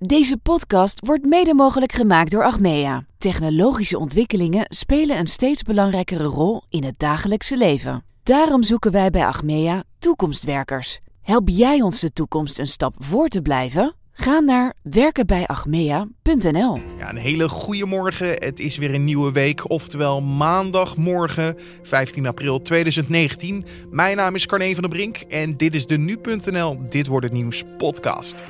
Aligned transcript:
Deze 0.00 0.36
podcast 0.36 1.06
wordt 1.06 1.24
mede 1.24 1.54
mogelijk 1.54 1.92
gemaakt 1.92 2.30
door 2.30 2.44
Achmea. 2.44 3.04
Technologische 3.18 3.98
ontwikkelingen 3.98 4.64
spelen 4.68 5.18
een 5.18 5.26
steeds 5.26 5.62
belangrijkere 5.62 6.24
rol 6.24 6.62
in 6.68 6.84
het 6.84 6.98
dagelijkse 6.98 7.56
leven. 7.56 8.04
Daarom 8.22 8.62
zoeken 8.62 8.92
wij 8.92 9.10
bij 9.10 9.26
Achmea 9.26 9.82
toekomstwerkers. 9.98 10.98
Help 11.22 11.48
jij 11.48 11.80
ons 11.80 12.00
de 12.00 12.12
toekomst 12.12 12.58
een 12.58 12.66
stap 12.66 12.94
voor 12.98 13.28
te 13.28 13.42
blijven? 13.42 13.94
Ga 14.12 14.38
naar 14.38 14.74
werkenbijachmea.nl. 14.82 16.80
Ja, 16.98 17.10
een 17.10 17.16
hele 17.16 17.48
goede 17.48 17.86
morgen. 17.86 18.28
Het 18.28 18.58
is 18.58 18.76
weer 18.76 18.94
een 18.94 19.04
nieuwe 19.04 19.32
week, 19.32 19.70
oftewel 19.70 20.20
maandagmorgen 20.20 21.56
15 21.82 22.26
april 22.26 22.62
2019. 22.62 23.64
Mijn 23.90 24.16
naam 24.16 24.34
is 24.34 24.46
Carne 24.46 24.72
van 24.72 24.82
der 24.82 24.90
Brink 24.90 25.16
en 25.16 25.56
dit 25.56 25.74
is 25.74 25.86
de 25.86 25.98
Nu.nl 25.98 26.88
Dit 26.88 27.06
wordt 27.06 27.26
het 27.26 27.34
nieuws 27.34 27.62
podcast. 27.76 28.42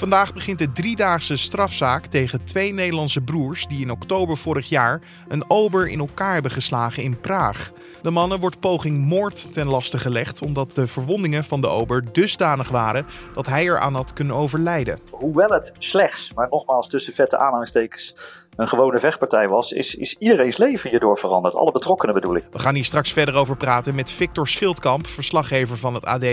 Vandaag 0.00 0.34
begint 0.34 0.58
de 0.58 0.72
driedaagse 0.72 1.36
strafzaak 1.36 2.06
tegen 2.06 2.44
twee 2.44 2.72
Nederlandse 2.72 3.20
broers 3.20 3.66
die 3.66 3.80
in 3.80 3.90
oktober 3.90 4.36
vorig 4.36 4.68
jaar 4.68 5.00
een 5.28 5.44
ober 5.48 5.88
in 5.88 5.98
elkaar 5.98 6.32
hebben 6.32 6.50
geslagen 6.50 7.02
in 7.02 7.20
Praag. 7.20 7.72
De 8.02 8.10
mannen 8.10 8.40
wordt 8.40 8.60
poging 8.60 8.98
moord 8.98 9.52
ten 9.52 9.66
laste 9.66 9.98
gelegd 9.98 10.42
omdat 10.42 10.74
de 10.74 10.86
verwondingen 10.86 11.44
van 11.44 11.60
de 11.60 11.66
ober 11.66 12.12
dusdanig 12.12 12.68
waren 12.68 13.06
dat 13.34 13.46
hij 13.46 13.64
eraan 13.64 13.94
had 13.94 14.12
kunnen 14.12 14.36
overlijden. 14.36 14.98
Hoewel 15.10 15.48
het 15.48 15.72
slechts, 15.78 16.30
maar 16.34 16.48
nogmaals 16.50 16.88
tussen 16.88 17.14
vette 17.14 17.38
aanhalingstekens, 17.38 18.14
een 18.56 18.68
gewone 18.68 18.98
vechtpartij 18.98 19.48
was, 19.48 19.72
is, 19.72 19.94
is 19.94 20.16
iedereen's 20.18 20.56
leven 20.56 20.90
hierdoor 20.90 21.18
veranderd. 21.18 21.54
Alle 21.54 21.72
betrokkenen 21.72 22.14
bedoel 22.14 22.36
ik. 22.36 22.44
We 22.50 22.58
gaan 22.58 22.74
hier 22.74 22.84
straks 22.84 23.12
verder 23.12 23.34
over 23.34 23.56
praten 23.56 23.94
met 23.94 24.10
Victor 24.10 24.48
Schildkamp, 24.48 25.06
verslaggever 25.06 25.76
van 25.76 25.94
het 25.94 26.04
AD. 26.04 26.24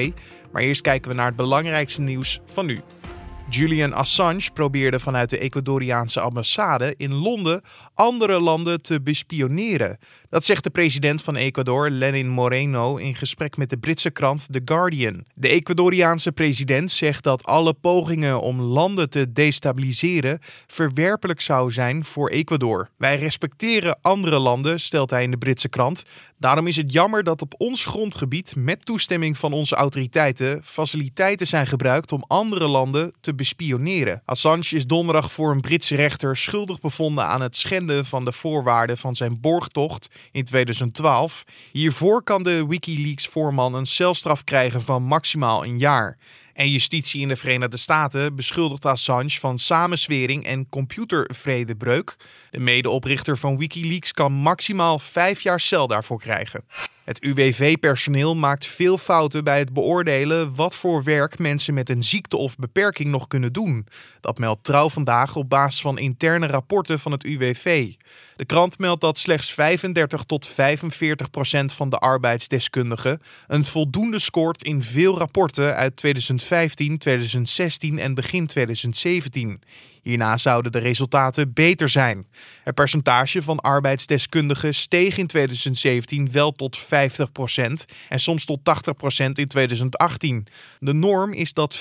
Maar 0.52 0.62
eerst 0.62 0.82
kijken 0.82 1.10
we 1.10 1.16
naar 1.18 1.27
het 1.27 1.36
belangrijkste 1.36 2.02
nieuws 2.02 2.41
van 2.46 2.66
nu. 2.66 2.82
Julian 3.50 3.94
Assange 3.94 4.52
probeerde 4.54 5.00
vanuit 5.00 5.30
de 5.30 5.38
Ecuadoriaanse 5.38 6.20
ambassade 6.20 6.94
in 6.98 7.14
Londen 7.14 7.62
andere 7.98 8.40
landen 8.40 8.82
te 8.82 9.02
bespioneren. 9.02 9.98
Dat 10.30 10.46
zegt 10.46 10.63
de 10.63 10.70
president 10.70 11.21
van 11.21 11.35
Ecuador, 11.35 11.90
Lenin 11.90 12.30
Moreno, 12.30 12.96
in 12.96 13.16
gesprek 13.16 13.58
met 13.58 13.70
de 13.70 13.77
Britse 13.77 14.10
krant 14.10 14.46
The 14.52 14.62
Guardian. 14.66 15.26
De 15.35 15.48
Ecuadoriaanse 15.48 16.32
president 16.32 16.91
zegt 16.91 17.24
dat 17.24 17.44
alle 17.44 17.74
pogingen 17.74 18.41
om 18.41 18.62
landen 18.62 19.10
te 19.10 19.32
destabiliseren 19.32 20.40
verwerpelijk 20.68 21.41
zou 21.41 21.71
zijn 21.71 22.05
voor 22.05 22.30
Ecuador. 22.30 22.90
Wij 22.98 23.18
respecteren 23.18 23.99
andere 24.02 24.40
landen, 24.40 24.80
stelt 24.80 25.10
hij 25.10 25.24
in 25.24 25.32
de 25.32 25.38
Britse 25.38 25.70
krant. 25.70 26.04
Daarom 26.40 26.68
is 26.68 26.76
het 26.76 26.91
jammer 26.91 27.24
dat 27.24 27.41
op 27.41 27.54
ons 27.58 27.86
grondgebied, 27.86 28.55
met 28.55 28.86
toestemming 28.86 29.38
van 29.38 29.54
onze 29.54 29.76
autoriteiten, 29.76 30.62
faciliteiten 30.64 31.48
zijn 31.48 31.68
gebruikt 31.68 32.12
om 32.12 32.24
andere 32.27 32.68
landen 32.68 33.14
te 33.20 33.36
bespioneren. 33.36 34.21
Assange 34.26 34.76
is 34.76 34.86
donderdag 34.86 35.32
voor 35.32 35.52
een 35.52 35.62
Britse 35.62 35.96
rechter 35.96 36.38
schuldig 36.38 36.80
bevonden 36.80 37.26
aan 37.26 37.41
het 37.41 37.55
schenden 37.55 37.87
van 38.05 38.26
de 38.26 38.32
voorwaarden 38.32 38.98
van 38.98 39.16
zijn 39.16 39.40
borgtocht 39.40 40.10
in 40.32 40.43
2012. 40.43 41.43
Hiervoor 41.71 42.24
kan 42.24 42.43
de 42.43 42.66
Wikileaks-voorman 42.68 43.74
een 43.74 43.85
celstraf 43.85 44.43
krijgen 44.43 44.82
van 44.82 45.04
maximaal 45.04 45.63
een 45.63 45.77
jaar. 45.77 46.18
En 46.58 46.70
justitie 46.70 47.22
in 47.22 47.27
de 47.27 47.36
Verenigde 47.36 47.77
Staten 47.77 48.36
beschuldigt 48.36 48.86
Assange 48.86 49.30
van 49.30 49.60
samenswering 49.60 50.46
en 50.46 50.70
computervredebreuk. 50.70 52.16
De 52.52 52.60
medeoprichter 52.60 53.38
van 53.38 53.58
Wikileaks 53.58 54.12
kan 54.12 54.34
maximaal 54.34 54.99
vijf 54.99 55.41
jaar 55.41 55.60
cel 55.60 55.88
daarvoor 55.88 56.20
krijgen. 56.20 56.64
Het 57.04 57.22
UWV-personeel 57.24 58.36
maakt 58.36 58.66
veel 58.66 58.98
fouten 58.98 59.44
bij 59.44 59.60
het 59.60 59.74
beoordelen 59.74 60.55
wat 60.55 60.76
voor 60.76 61.04
werk 61.04 61.40
mensen 61.40 61.74
met 61.74 61.90
een 61.90 62.04
ziekte 62.04 62.38
of 62.38 62.55
beperking 62.55 63.10
nog 63.10 63.27
kunnen 63.27 63.54
doen. 63.54 63.88
Dat 64.19 64.40
meldt 64.40 64.64
Trouw 64.64 64.90
vandaag 64.90 65.36
op 65.36 65.50
basis 65.50 65.81
van 65.81 65.97
interne 65.97 66.47
rapporten 66.47 67.00
van 67.00 67.12
het 67.12 67.24
UWV. 67.24 67.94
De 68.38 68.46
krant 68.46 68.78
meldt 68.78 69.02
dat 69.02 69.18
slechts 69.18 69.53
35 69.53 70.24
tot 70.24 70.47
45 70.47 71.30
procent 71.30 71.74
van 71.74 71.90
de 71.90 71.97
arbeidsdeskundigen 71.97 73.22
een 73.48 73.66
voldoende 73.66 74.20
scoort 74.20 74.64
in 74.64 74.84
veel 74.84 75.18
rapporten 75.18 75.75
uit 75.75 75.96
2015, 75.96 76.98
2016 76.98 78.00
en 78.00 78.14
begin 78.14 78.48
2017. 78.48 79.59
Hierna 80.08 80.38
zouden 80.38 80.72
de 80.72 80.80
resultaten 80.80 81.53
beter 81.53 81.90
zijn. 81.90 82.28
Het 82.64 82.75
percentage 82.75 83.42
van 83.42 83.59
arbeidsdeskundigen 83.59 84.75
steeg 84.75 85.18
in 85.18 85.28
2017 85.28 86.31
wel 86.31 86.52
tot 86.52 86.80
50% 86.80 86.86
en 88.09 88.19
soms 88.19 88.46
tot 88.46 88.59
80% 88.59 89.31
in 89.34 89.48
2018. 89.48 90.48
De 90.80 90.94
norm 90.94 91.34
is 91.34 91.54
dat 91.54 91.78
95% 91.78 91.80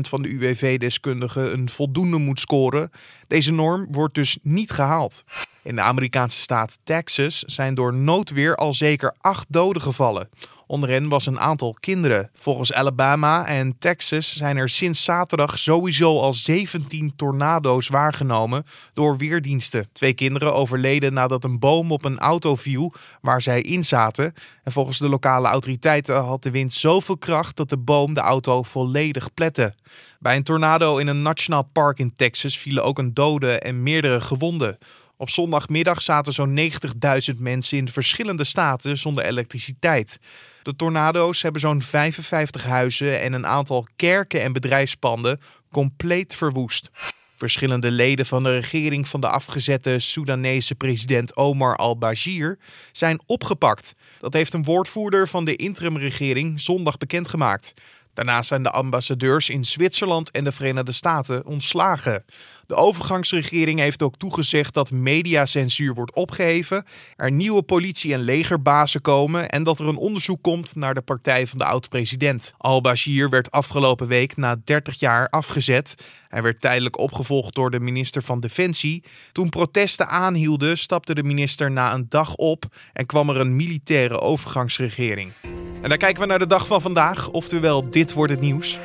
van 0.00 0.22
de 0.22 0.28
UWV-deskundigen 0.28 1.52
een 1.52 1.68
voldoende 1.68 2.18
moet 2.18 2.40
scoren. 2.40 2.90
Deze 3.26 3.52
norm 3.52 3.86
wordt 3.90 4.14
dus 4.14 4.38
niet 4.42 4.70
gehaald. 4.70 5.24
In 5.66 5.76
de 5.76 5.82
Amerikaanse 5.82 6.40
staat 6.40 6.78
Texas 6.82 7.38
zijn 7.38 7.74
door 7.74 7.94
noodweer 7.94 8.54
al 8.54 8.74
zeker 8.74 9.14
acht 9.20 9.46
doden 9.48 9.82
gevallen. 9.82 10.28
Onder 10.66 10.88
hen 10.88 11.08
was 11.08 11.26
een 11.26 11.40
aantal 11.40 11.76
kinderen. 11.80 12.30
Volgens 12.34 12.72
Alabama 12.72 13.46
en 13.46 13.78
Texas 13.78 14.36
zijn 14.36 14.56
er 14.56 14.68
sinds 14.68 15.04
zaterdag 15.04 15.58
sowieso 15.58 16.20
al 16.20 16.32
17 16.32 17.12
tornado's 17.16 17.88
waargenomen 17.88 18.64
door 18.92 19.16
weerdiensten. 19.16 19.88
Twee 19.92 20.12
kinderen 20.12 20.54
overleden 20.54 21.12
nadat 21.12 21.44
een 21.44 21.58
boom 21.58 21.92
op 21.92 22.04
een 22.04 22.18
auto 22.18 22.56
viel 22.56 22.92
waar 23.20 23.42
zij 23.42 23.60
in 23.60 23.84
zaten. 23.84 24.32
En 24.62 24.72
volgens 24.72 24.98
de 24.98 25.08
lokale 25.08 25.48
autoriteiten 25.48 26.14
had 26.14 26.42
de 26.42 26.50
wind 26.50 26.72
zoveel 26.72 27.18
kracht 27.18 27.56
dat 27.56 27.68
de 27.68 27.78
boom 27.78 28.14
de 28.14 28.20
auto 28.20 28.62
volledig 28.62 29.34
plette. 29.34 29.74
Bij 30.18 30.36
een 30.36 30.42
tornado 30.42 30.96
in 30.96 31.06
een 31.06 31.22
nationaal 31.22 31.68
park 31.72 31.98
in 31.98 32.12
Texas 32.14 32.58
vielen 32.58 32.84
ook 32.84 32.98
een 32.98 33.14
dode 33.14 33.58
en 33.58 33.82
meerdere 33.82 34.20
gewonden. 34.20 34.78
Op 35.16 35.30
zondagmiddag 35.30 36.02
zaten 36.02 36.32
zo'n 36.32 36.70
90.000 37.32 37.36
mensen 37.38 37.78
in 37.78 37.88
verschillende 37.88 38.44
staten 38.44 38.98
zonder 38.98 39.24
elektriciteit. 39.24 40.18
De 40.62 40.76
tornado's 40.76 41.42
hebben 41.42 41.60
zo'n 41.60 41.82
55 41.82 42.64
huizen 42.64 43.20
en 43.20 43.32
een 43.32 43.46
aantal 43.46 43.86
kerken 43.96 44.42
en 44.42 44.52
bedrijfspanden 44.52 45.40
compleet 45.70 46.34
verwoest. 46.34 46.90
Verschillende 47.36 47.90
leden 47.90 48.26
van 48.26 48.42
de 48.42 48.54
regering 48.58 49.08
van 49.08 49.20
de 49.20 49.28
afgezette 49.28 49.98
Soedanese 49.98 50.74
president 50.74 51.36
Omar 51.36 51.76
al-Bashir 51.76 52.58
zijn 52.92 53.20
opgepakt. 53.26 53.92
Dat 54.20 54.32
heeft 54.32 54.54
een 54.54 54.64
woordvoerder 54.64 55.28
van 55.28 55.44
de 55.44 55.56
interimregering 55.56 56.60
zondag 56.60 56.98
bekendgemaakt. 56.98 57.74
Daarnaast 58.16 58.48
zijn 58.48 58.62
de 58.62 58.70
ambassadeurs 58.70 59.48
in 59.48 59.64
Zwitserland 59.64 60.30
en 60.30 60.44
de 60.44 60.52
Verenigde 60.52 60.92
Staten 60.92 61.46
ontslagen. 61.46 62.24
De 62.66 62.74
overgangsregering 62.74 63.78
heeft 63.78 64.02
ook 64.02 64.16
toegezegd 64.16 64.74
dat 64.74 64.90
mediacensuur 64.90 65.94
wordt 65.94 66.14
opgeheven, 66.14 66.84
er 67.16 67.32
nieuwe 67.32 67.62
politie- 67.62 68.12
en 68.12 68.20
legerbazen 68.20 69.00
komen 69.00 69.48
en 69.48 69.62
dat 69.62 69.80
er 69.80 69.88
een 69.88 69.96
onderzoek 69.96 70.42
komt 70.42 70.74
naar 70.74 70.94
de 70.94 71.02
partij 71.02 71.46
van 71.46 71.58
de 71.58 71.64
oud-president. 71.64 72.54
Al-Bashir 72.58 73.30
werd 73.30 73.50
afgelopen 73.50 74.06
week 74.06 74.36
na 74.36 74.56
30 74.64 74.98
jaar 74.98 75.28
afgezet. 75.28 75.94
Hij 76.28 76.42
werd 76.42 76.60
tijdelijk 76.60 76.98
opgevolgd 76.98 77.54
door 77.54 77.70
de 77.70 77.80
minister 77.80 78.22
van 78.22 78.40
Defensie. 78.40 79.04
Toen 79.32 79.48
protesten 79.48 80.08
aanhielden, 80.08 80.78
stapte 80.78 81.14
de 81.14 81.22
minister 81.22 81.70
na 81.70 81.94
een 81.94 82.06
dag 82.08 82.34
op 82.34 82.64
en 82.92 83.06
kwam 83.06 83.28
er 83.30 83.40
een 83.40 83.56
militaire 83.56 84.20
overgangsregering. 84.20 85.32
En 85.86 85.92
dan 85.92 86.00
kijken 86.00 86.22
we 86.22 86.28
naar 86.28 86.38
de 86.38 86.46
dag 86.46 86.66
van 86.66 86.80
vandaag, 86.80 87.28
oftewel 87.28 87.90
dit 87.90 88.12
wordt 88.12 88.32
het 88.32 88.40
nieuws. 88.40 88.78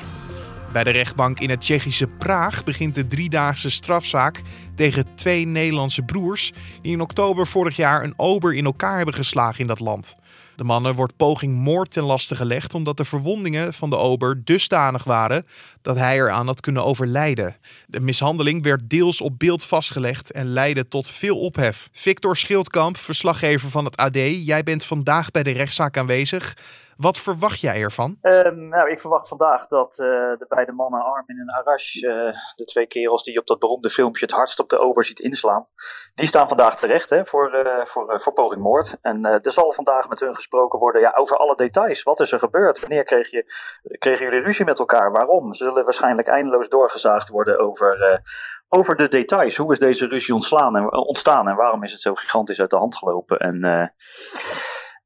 Bij 0.74 0.84
de 0.84 0.90
rechtbank 0.90 1.40
in 1.40 1.50
het 1.50 1.62
Tsjechische 1.62 2.08
Praag 2.08 2.64
begint 2.64 2.96
de 2.96 3.08
driedaagse 3.08 3.70
strafzaak 3.70 4.42
tegen 4.76 5.16
twee 5.16 5.46
Nederlandse 5.46 6.02
broers 6.02 6.52
die 6.82 6.92
in 6.92 7.02
oktober 7.02 7.48
vorig 7.48 7.76
jaar 7.76 8.04
een 8.04 8.14
ober 8.18 8.56
in 8.56 8.66
elkaar 8.66 8.96
hebben 8.96 9.14
geslagen 9.14 9.60
in 9.60 9.68
dat 9.68 9.80
land. 9.80 10.16
De 10.56 10.64
mannen 10.64 10.96
wordt 10.96 11.16
poging 11.16 11.56
moord 11.56 11.92
ten 11.92 12.04
laste 12.04 12.36
gelegd 12.36 12.74
omdat 12.74 12.98
de 12.98 13.06
verwondingen 13.06 13.74
van 13.74 13.90
de 13.90 13.98
ober 13.98 14.42
dusdanig 14.44 15.04
waren 15.04 15.46
dat 15.82 15.98
hij 15.98 16.16
eraan 16.16 16.48
had 16.48 16.62
kunnen 16.62 16.86
overlijden. 16.86 17.56
De 17.88 18.00
mishandeling 18.00 18.64
werd 18.64 18.90
deels 18.90 19.22
op 19.22 19.40
beeld 19.40 19.64
vastgelegd 19.64 20.32
en 20.32 20.48
leidde 20.48 20.88
tot 20.88 21.10
veel 21.10 21.40
ophef. 21.40 21.90
Victor 21.92 22.38
Schildkamp, 22.38 22.98
verslaggever 22.98 23.70
van 23.70 23.86
het 23.86 23.98
AD, 23.98 24.18
jij 24.46 24.64
bent 24.64 24.86
vandaag 24.86 25.32
bij 25.32 25.44
de 25.44 25.52
rechtszaak 25.52 25.98
aanwezig. 25.98 26.56
Wat 27.02 27.18
verwacht 27.18 27.60
jij 27.60 27.82
ervan? 27.82 28.18
Uh, 28.22 28.52
nou, 28.52 28.90
ik 28.90 29.00
verwacht 29.00 29.28
vandaag 29.28 29.68
dat 29.68 29.92
uh, 30.00 30.08
de 30.08 30.46
beide 30.50 30.72
mannen 30.72 31.04
Armin 31.04 31.40
en 31.40 31.54
Arash, 31.54 31.96
uh, 31.96 32.12
de 32.56 32.66
twee 32.66 32.88
kerels 32.88 33.24
die 33.24 33.40
op 33.40 33.48
dat 33.48 33.60
beroemde 33.60 33.90
filmpje 33.90 34.26
het 34.26 34.36
hardst 34.36 34.60
op 34.60 34.70
de 34.70 34.78
ober 34.78 35.06
ziet 35.06 35.20
inslaan, 35.20 35.68
die 36.16 36.28
staan 36.28 36.48
vandaag 36.48 36.80
terecht 36.80 37.10
hè, 37.10 37.26
voor, 37.26 37.66
uh, 37.66 37.86
voor, 38.20 38.34
poging 38.34 38.62
moord. 38.62 38.98
En 39.02 39.26
er 39.26 39.52
zal 39.52 39.72
vandaag 39.72 40.10
met 40.10 40.20
hun 40.20 40.36
gesproken 40.36 40.80
worden 40.80 41.02
ja, 41.02 41.14
over 41.16 41.38
alle 41.38 41.56
details. 41.56 42.04
Wat 42.04 42.20
is 42.20 42.32
er 42.32 42.40
gebeurd? 42.40 42.80
Wanneer 42.80 43.04
kreeg 43.04 43.32
je, 43.32 43.54
kregen 43.98 44.26
jullie 44.26 44.44
ruzie 44.44 44.66
met 44.66 44.80
elkaar? 44.80 45.12
Waarom? 45.12 45.54
Ze 45.54 45.64
zullen 45.64 45.84
waarschijnlijk 45.84 46.28
eindeloos 46.28 46.70
doorgezaagd 46.70 47.30
worden 47.30 47.60
over, 47.60 48.22
over 48.70 48.96
de 48.96 49.08
details. 49.08 49.58
Hoe 49.58 49.72
is 49.72 49.80
deze 49.80 50.08
ruzie 50.08 50.34
ontstaan 50.34 50.76
en, 50.76 50.94
ontstaan 50.94 51.48
en 51.48 51.56
waarom 51.56 51.84
is 51.84 51.92
het 51.92 52.02
zo 52.02 52.16
gigantisch 52.16 52.60
uit 52.60 52.70
de 52.70 52.78
hand 52.78 52.96
gelopen? 52.96 53.38
En 53.38 53.94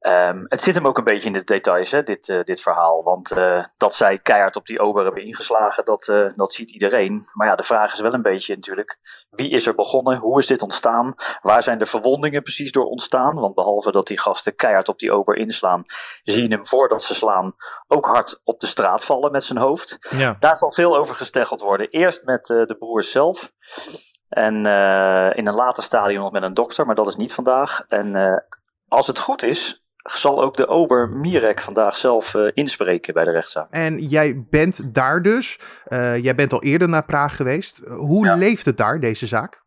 Ehm, 0.05 0.43
het 0.47 0.61
zit 0.61 0.75
hem 0.75 0.87
ook 0.87 0.97
een 0.97 1.03
beetje 1.03 1.27
in 1.27 1.33
de 1.33 1.43
details, 1.43 1.91
hè, 1.91 2.03
dit, 2.03 2.27
uh, 2.27 2.43
dit 2.43 2.61
verhaal. 2.61 3.03
Want 3.03 3.31
uh, 3.31 3.63
dat 3.77 3.95
zij 3.95 4.19
keihard 4.19 4.55
op 4.55 4.65
die 4.65 4.79
ober 4.79 5.03
hebben 5.03 5.23
ingeslagen, 5.23 5.85
dat, 5.85 6.07
uh, 6.07 6.29
dat 6.35 6.53
ziet 6.53 6.71
iedereen. 6.71 7.23
Maar 7.33 7.47
ja, 7.47 7.55
de 7.55 7.63
vraag 7.63 7.93
is 7.93 7.99
wel 7.99 8.13
een 8.13 8.21
beetje 8.21 8.55
natuurlijk: 8.55 8.97
wie 9.29 9.49
is 9.49 9.67
er 9.67 9.75
begonnen? 9.75 10.17
Hoe 10.17 10.39
is 10.39 10.47
dit 10.47 10.61
ontstaan? 10.61 11.15
Waar 11.41 11.63
zijn 11.63 11.77
de 11.77 11.85
verwondingen 11.85 12.43
precies 12.43 12.71
door 12.71 12.85
ontstaan? 12.85 13.35
Want 13.35 13.55
behalve 13.55 13.91
dat 13.91 14.07
die 14.07 14.19
gasten 14.19 14.55
keihard 14.55 14.87
op 14.87 14.99
die 14.99 15.11
ober 15.11 15.35
inslaan, 15.35 15.83
zie 16.23 16.43
je 16.43 16.55
hem 16.55 16.65
voordat 16.65 17.03
ze 17.03 17.15
slaan 17.15 17.55
ook 17.87 18.05
hard 18.05 18.41
op 18.43 18.59
de 18.59 18.67
straat 18.67 19.05
vallen 19.05 19.31
met 19.31 19.43
zijn 19.43 19.59
hoofd. 19.59 19.97
Ja. 20.09 20.35
Daar 20.39 20.57
zal 20.57 20.71
veel 20.71 20.97
over 20.97 21.15
gesteggeld 21.15 21.61
worden. 21.61 21.89
Eerst 21.89 22.23
met 22.23 22.45
de 22.45 22.75
broers 22.79 23.11
zelf. 23.11 23.51
En 24.29 24.55
in 25.35 25.47
een 25.47 25.55
later 25.55 25.83
stadium 25.83 26.21
nog 26.21 26.31
met 26.31 26.43
een 26.43 26.53
dokter, 26.53 26.85
maar 26.85 26.95
dat 26.95 27.07
is 27.07 27.15
niet 27.15 27.33
vandaag. 27.33 27.85
En 27.87 28.43
als 28.87 29.07
het 29.07 29.19
goed 29.19 29.43
is, 29.43 29.84
zal 30.13 30.43
ook 30.43 30.57
de 30.57 30.67
ober 30.67 31.09
Mirek 31.09 31.61
vandaag 31.61 31.97
zelf 31.97 32.33
uh, 32.33 32.47
inspreken 32.53 33.13
bij 33.13 33.23
de 33.23 33.31
rechtszaak. 33.31 33.67
En 33.69 33.99
jij 33.99 34.45
bent 34.49 34.93
daar 34.93 35.21
dus. 35.21 35.59
Uh, 35.87 36.23
jij 36.23 36.35
bent 36.35 36.53
al 36.53 36.63
eerder 36.63 36.89
naar 36.89 37.05
Praag 37.05 37.35
geweest. 37.35 37.81
Hoe 37.85 38.25
ja. 38.25 38.35
leeft 38.35 38.65
het 38.65 38.77
daar, 38.77 38.99
deze 38.99 39.25
zaak? 39.25 39.63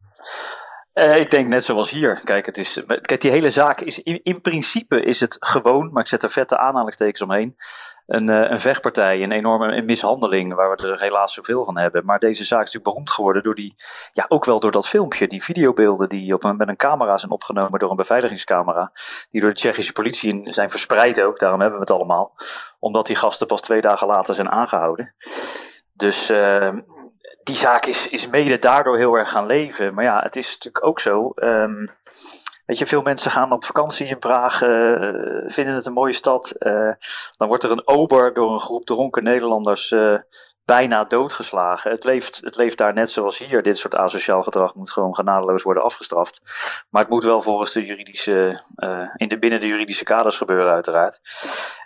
Uh, 0.94 1.14
ik 1.14 1.31
denk 1.31 1.49
net 1.49 1.64
zoals 1.64 1.90
hier. 1.90 2.20
Kijk, 2.25 2.46
het 2.46 2.58
is, 2.58 2.82
kijk 2.87 3.20
die 3.20 3.31
hele 3.31 3.50
zaak 3.50 3.81
is 3.81 4.02
in, 4.02 4.20
in 4.23 4.40
principe 4.40 5.02
is 5.02 5.20
het 5.20 5.37
gewoon, 5.40 5.93
maar 5.93 6.02
ik 6.02 6.08
zet 6.08 6.23
er 6.23 6.31
vette 6.31 6.58
aanhalingstekens 6.58 7.23
omheen 7.23 7.56
een, 8.08 8.28
eh, 8.28 8.50
een 8.50 8.60
vechtpartij, 8.60 9.22
een 9.22 9.32
enorme 9.32 9.82
mishandeling, 9.82 10.55
waar 10.55 10.70
we 10.70 10.82
er 10.82 11.00
helaas 11.00 11.32
zoveel 11.34 11.64
van 11.64 11.78
hebben. 11.78 12.05
Maar 12.05 12.19
deze 12.19 12.44
zaak 12.44 12.58
is 12.58 12.64
natuurlijk 12.64 12.84
beroemd 12.84 13.10
geworden 13.10 13.43
door 13.43 13.55
die, 13.55 13.75
ja, 14.12 14.25
ook 14.28 14.44
wel 14.44 14.60
door 14.60 14.72
dat 14.72 14.88
filmpje, 14.88 15.28
die 15.28 15.43
videobeelden 15.43 16.08
die 16.08 16.34
op 16.34 16.44
een, 16.44 16.56
met 16.56 16.69
een 16.69 16.76
camera 16.76 17.19
zijn 17.19 17.31
opgenomen 17.32 17.78
door 17.78 17.90
een 17.90 17.96
beveiligingscamera, 17.96 18.93
die 19.31 19.40
door 19.40 19.50
de 19.50 19.56
Tsjechische 19.56 19.93
politie 19.93 20.52
zijn 20.52 20.70
verspreid 20.70 21.22
ook, 21.22 21.38
daarom 21.38 21.60
hebben 21.60 21.78
we 21.78 21.84
het 21.84 21.94
allemaal, 21.94 22.34
omdat 22.78 23.06
die 23.06 23.16
gasten 23.16 23.46
pas 23.46 23.60
twee 23.60 23.81
dagen 23.81 24.06
later 24.06 24.34
zijn 24.34 24.50
aangehouden. 24.50 25.14
Dus 25.93 26.31
uh, 26.31 26.72
die 27.43 27.56
zaak 27.56 27.87
is, 27.87 28.08
is 28.08 28.28
mede 28.28 28.58
daardoor 28.58 28.96
heel 28.96 29.14
erg 29.14 29.31
gaan 29.31 29.46
leven. 29.46 29.94
Maar 29.94 30.04
ja, 30.04 30.20
het 30.20 30.37
is 30.37 30.52
natuurlijk 30.52 30.84
ook 30.84 31.00
zo. 31.00 31.32
Um, 31.34 31.88
Weet 32.69 32.79
je, 32.79 32.87
veel 32.87 33.03
mensen 33.03 33.31
gaan 33.31 33.53
op 33.53 33.65
vakantie 33.65 34.06
in 34.06 34.19
Praag, 34.19 34.62
uh, 34.62 35.41
vinden 35.47 35.75
het 35.75 35.87
een 35.87 35.93
mooie 35.93 36.12
stad. 36.12 36.55
Uh, 36.59 36.93
dan 37.37 37.49
wordt 37.49 37.62
er 37.62 37.70
een 37.70 37.88
ober 37.88 38.35
door 38.35 38.53
een 38.53 38.61
groep 38.61 38.87
dronken 38.87 39.23
Nederlanders 39.23 39.91
uh, 39.91 40.19
bijna 40.65 41.05
doodgeslagen. 41.05 41.91
Het 41.91 42.05
leeft, 42.05 42.41
het 42.44 42.56
leeft 42.56 42.79
daar 42.79 42.93
net 42.93 43.11
zoals 43.11 43.38
hier. 43.38 43.62
Dit 43.62 43.76
soort 43.76 43.94
asociaal 43.94 44.43
gedrag 44.43 44.75
moet 44.75 44.91
gewoon 44.91 45.15
genadeloos 45.15 45.62
worden 45.62 45.82
afgestraft. 45.82 46.41
Maar 46.91 47.03
het 47.03 47.11
moet 47.11 47.25
wel 47.25 47.43
volgens 47.43 47.73
de 47.73 47.85
juridische, 47.85 48.62
in 49.17 49.29
de, 49.29 49.38
binnen 49.38 49.61
de 49.61 49.67
juridische 49.67 50.05
kaders 50.05 50.37
gebeuren, 50.37 50.73
uiteraard. 50.73 51.21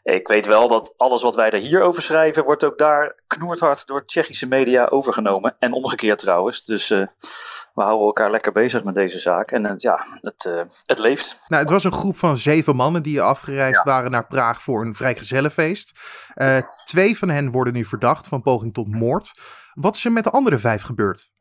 Ik 0.02 0.28
weet 0.28 0.46
wel 0.46 0.68
dat 0.68 0.94
alles 0.96 1.22
wat 1.22 1.34
wij 1.34 1.50
er 1.50 1.60
hier 1.60 1.82
over 1.82 2.02
schrijven, 2.02 2.44
wordt 2.44 2.64
ook 2.64 2.78
daar 2.78 3.22
knoerthard 3.26 3.86
door 3.86 4.06
Tsjechische 4.06 4.46
media 4.46 4.86
overgenomen. 4.86 5.56
En 5.58 5.72
omgekeerd 5.72 6.18
trouwens. 6.18 6.64
Dus 6.64 6.92
we 7.74 7.82
houden 7.82 8.06
elkaar 8.06 8.30
lekker 8.30 8.52
bezig 8.52 8.84
met 8.84 8.94
deze 8.94 9.18
zaak. 9.18 9.50
En 9.50 9.64
uh, 9.64 9.72
ja, 9.76 10.06
het, 10.20 10.44
uh, 10.44 10.62
het 10.86 10.98
leeft. 10.98 11.44
Nou, 11.48 11.62
het 11.62 11.70
was 11.70 11.84
een 11.84 11.92
groep 11.92 12.18
van 12.18 12.36
zeven 12.36 12.76
mannen 12.76 13.02
die 13.02 13.22
afgereisd 13.22 13.84
ja. 13.84 13.90
waren 13.90 14.10
naar 14.10 14.26
Praag 14.26 14.62
voor 14.62 14.84
een 14.84 14.94
vrijgezellenfeest. 14.94 16.00
Uh, 16.34 16.58
twee 16.84 17.18
van 17.18 17.28
hen 17.28 17.50
worden 17.50 17.72
nu 17.72 17.84
verdacht 17.84 18.28
van 18.28 18.42
poging 18.42 18.74
tot 18.74 18.94
moord. 18.94 19.32
Wat 19.74 19.96
is 19.96 20.04
er 20.04 20.12
met 20.12 20.24
de 20.24 20.30
andere 20.30 20.58
vijf 20.58 20.82
gebeurd? 20.82 21.31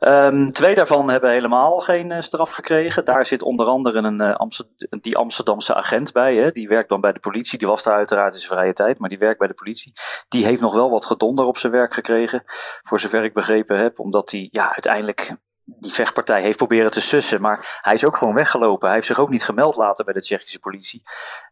Um, 0.00 0.52
twee 0.52 0.74
daarvan 0.74 1.10
hebben 1.10 1.30
helemaal 1.30 1.80
geen 1.80 2.10
uh, 2.10 2.20
straf 2.20 2.50
gekregen. 2.50 3.04
Daar 3.04 3.26
zit 3.26 3.42
onder 3.42 3.66
andere 3.66 3.98
een, 3.98 4.20
Amsterd 4.20 4.68
die 5.00 5.16
Amsterdamse 5.16 5.74
agent 5.74 6.12
bij. 6.12 6.36
Hè. 6.36 6.50
Die 6.50 6.68
werkt 6.68 6.88
dan 6.88 7.00
bij 7.00 7.12
de 7.12 7.20
politie. 7.20 7.58
Die 7.58 7.68
was 7.68 7.82
daar 7.82 7.94
uiteraard 7.94 8.34
in 8.34 8.40
zijn 8.40 8.52
vrije 8.52 8.72
tijd, 8.72 8.98
maar 8.98 9.08
die 9.08 9.18
werkt 9.18 9.38
bij 9.38 9.48
de 9.48 9.54
politie. 9.54 9.92
Die 10.28 10.44
heeft 10.44 10.60
nog 10.60 10.74
wel 10.74 10.90
wat 10.90 11.04
gedonder 11.04 11.44
op 11.44 11.58
zijn 11.58 11.72
werk 11.72 11.94
gekregen. 11.94 12.42
Voor 12.82 13.00
zover 13.00 13.24
ik 13.24 13.34
begrepen 13.34 13.78
heb. 13.78 13.98
Omdat 13.98 14.30
hij 14.30 14.48
ja, 14.50 14.72
uiteindelijk 14.72 15.36
die 15.76 15.92
vechtpartij 15.92 16.42
heeft 16.42 16.56
proberen 16.56 16.90
te 16.90 17.00
sussen. 17.00 17.40
Maar 17.40 17.78
hij 17.82 17.94
is 17.94 18.04
ook 18.04 18.16
gewoon 18.16 18.34
weggelopen. 18.34 18.86
Hij 18.86 18.94
heeft 18.94 19.06
zich 19.06 19.18
ook 19.18 19.28
niet 19.28 19.44
gemeld 19.44 19.76
later 19.76 20.04
bij 20.04 20.14
de 20.14 20.20
Tsjechische 20.20 20.58
politie. 20.58 21.02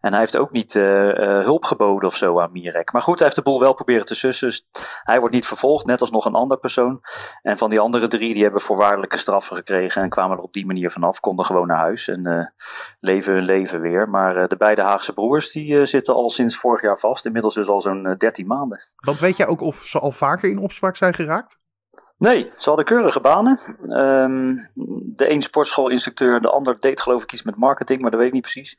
En 0.00 0.10
hij 0.10 0.20
heeft 0.20 0.36
ook 0.36 0.50
niet 0.50 0.74
uh, 0.74 1.04
uh, 1.04 1.14
hulp 1.44 1.64
geboden 1.64 2.08
of 2.08 2.16
zo 2.16 2.40
aan 2.40 2.52
Mirek. 2.52 2.92
Maar 2.92 3.02
goed, 3.02 3.14
hij 3.14 3.24
heeft 3.24 3.38
de 3.38 3.50
boel 3.50 3.60
wel 3.60 3.74
proberen 3.74 4.06
te 4.06 4.14
sussen. 4.14 4.48
Dus 4.48 4.66
hij 5.02 5.18
wordt 5.18 5.34
niet 5.34 5.46
vervolgd, 5.46 5.86
net 5.86 6.00
als 6.00 6.10
nog 6.10 6.24
een 6.24 6.34
ander 6.34 6.58
persoon. 6.58 7.00
En 7.42 7.58
van 7.58 7.70
die 7.70 7.80
andere 7.80 8.08
drie, 8.08 8.34
die 8.34 8.42
hebben 8.42 8.60
voorwaardelijke 8.60 9.16
straffen 9.16 9.56
gekregen. 9.56 10.02
En 10.02 10.08
kwamen 10.08 10.36
er 10.36 10.42
op 10.42 10.52
die 10.52 10.66
manier 10.66 10.90
vanaf. 10.90 11.20
Konden 11.20 11.44
gewoon 11.44 11.66
naar 11.66 11.78
huis 11.78 12.08
en 12.08 12.28
uh, 12.28 12.44
leven 13.00 13.32
hun 13.32 13.44
leven 13.44 13.80
weer. 13.80 14.08
Maar 14.08 14.48
de 14.48 14.56
beide 14.56 14.82
Haagse 14.82 15.12
broers, 15.12 15.50
die 15.50 15.86
zitten 15.86 16.14
al 16.14 16.30
sinds 16.30 16.56
vorig 16.56 16.82
jaar 16.82 16.98
vast. 16.98 17.26
Inmiddels 17.26 17.54
dus 17.54 17.68
al 17.68 17.80
zo'n 17.80 18.14
13 18.18 18.46
maanden. 18.46 18.80
Want 18.96 19.18
weet 19.18 19.36
jij 19.36 19.46
ook 19.46 19.60
of 19.60 19.76
ze 19.76 19.98
al 19.98 20.12
vaker 20.12 20.50
in 20.50 20.58
opspraak 20.58 20.96
zijn 20.96 21.14
geraakt? 21.14 21.58
Nee, 22.18 22.52
ze 22.58 22.68
hadden 22.68 22.84
keurige 22.84 23.20
banen. 23.20 23.58
Um, 24.00 24.70
de 25.16 25.30
een 25.30 25.42
sportschoolinstructeur, 25.42 26.40
de 26.40 26.50
ander 26.50 26.80
deed 26.80 27.00
geloof 27.00 27.22
ik 27.22 27.32
iets 27.32 27.42
met 27.42 27.56
marketing, 27.56 28.00
maar 28.00 28.10
dat 28.10 28.18
weet 28.18 28.28
ik 28.28 28.34
niet 28.34 28.42
precies. 28.42 28.76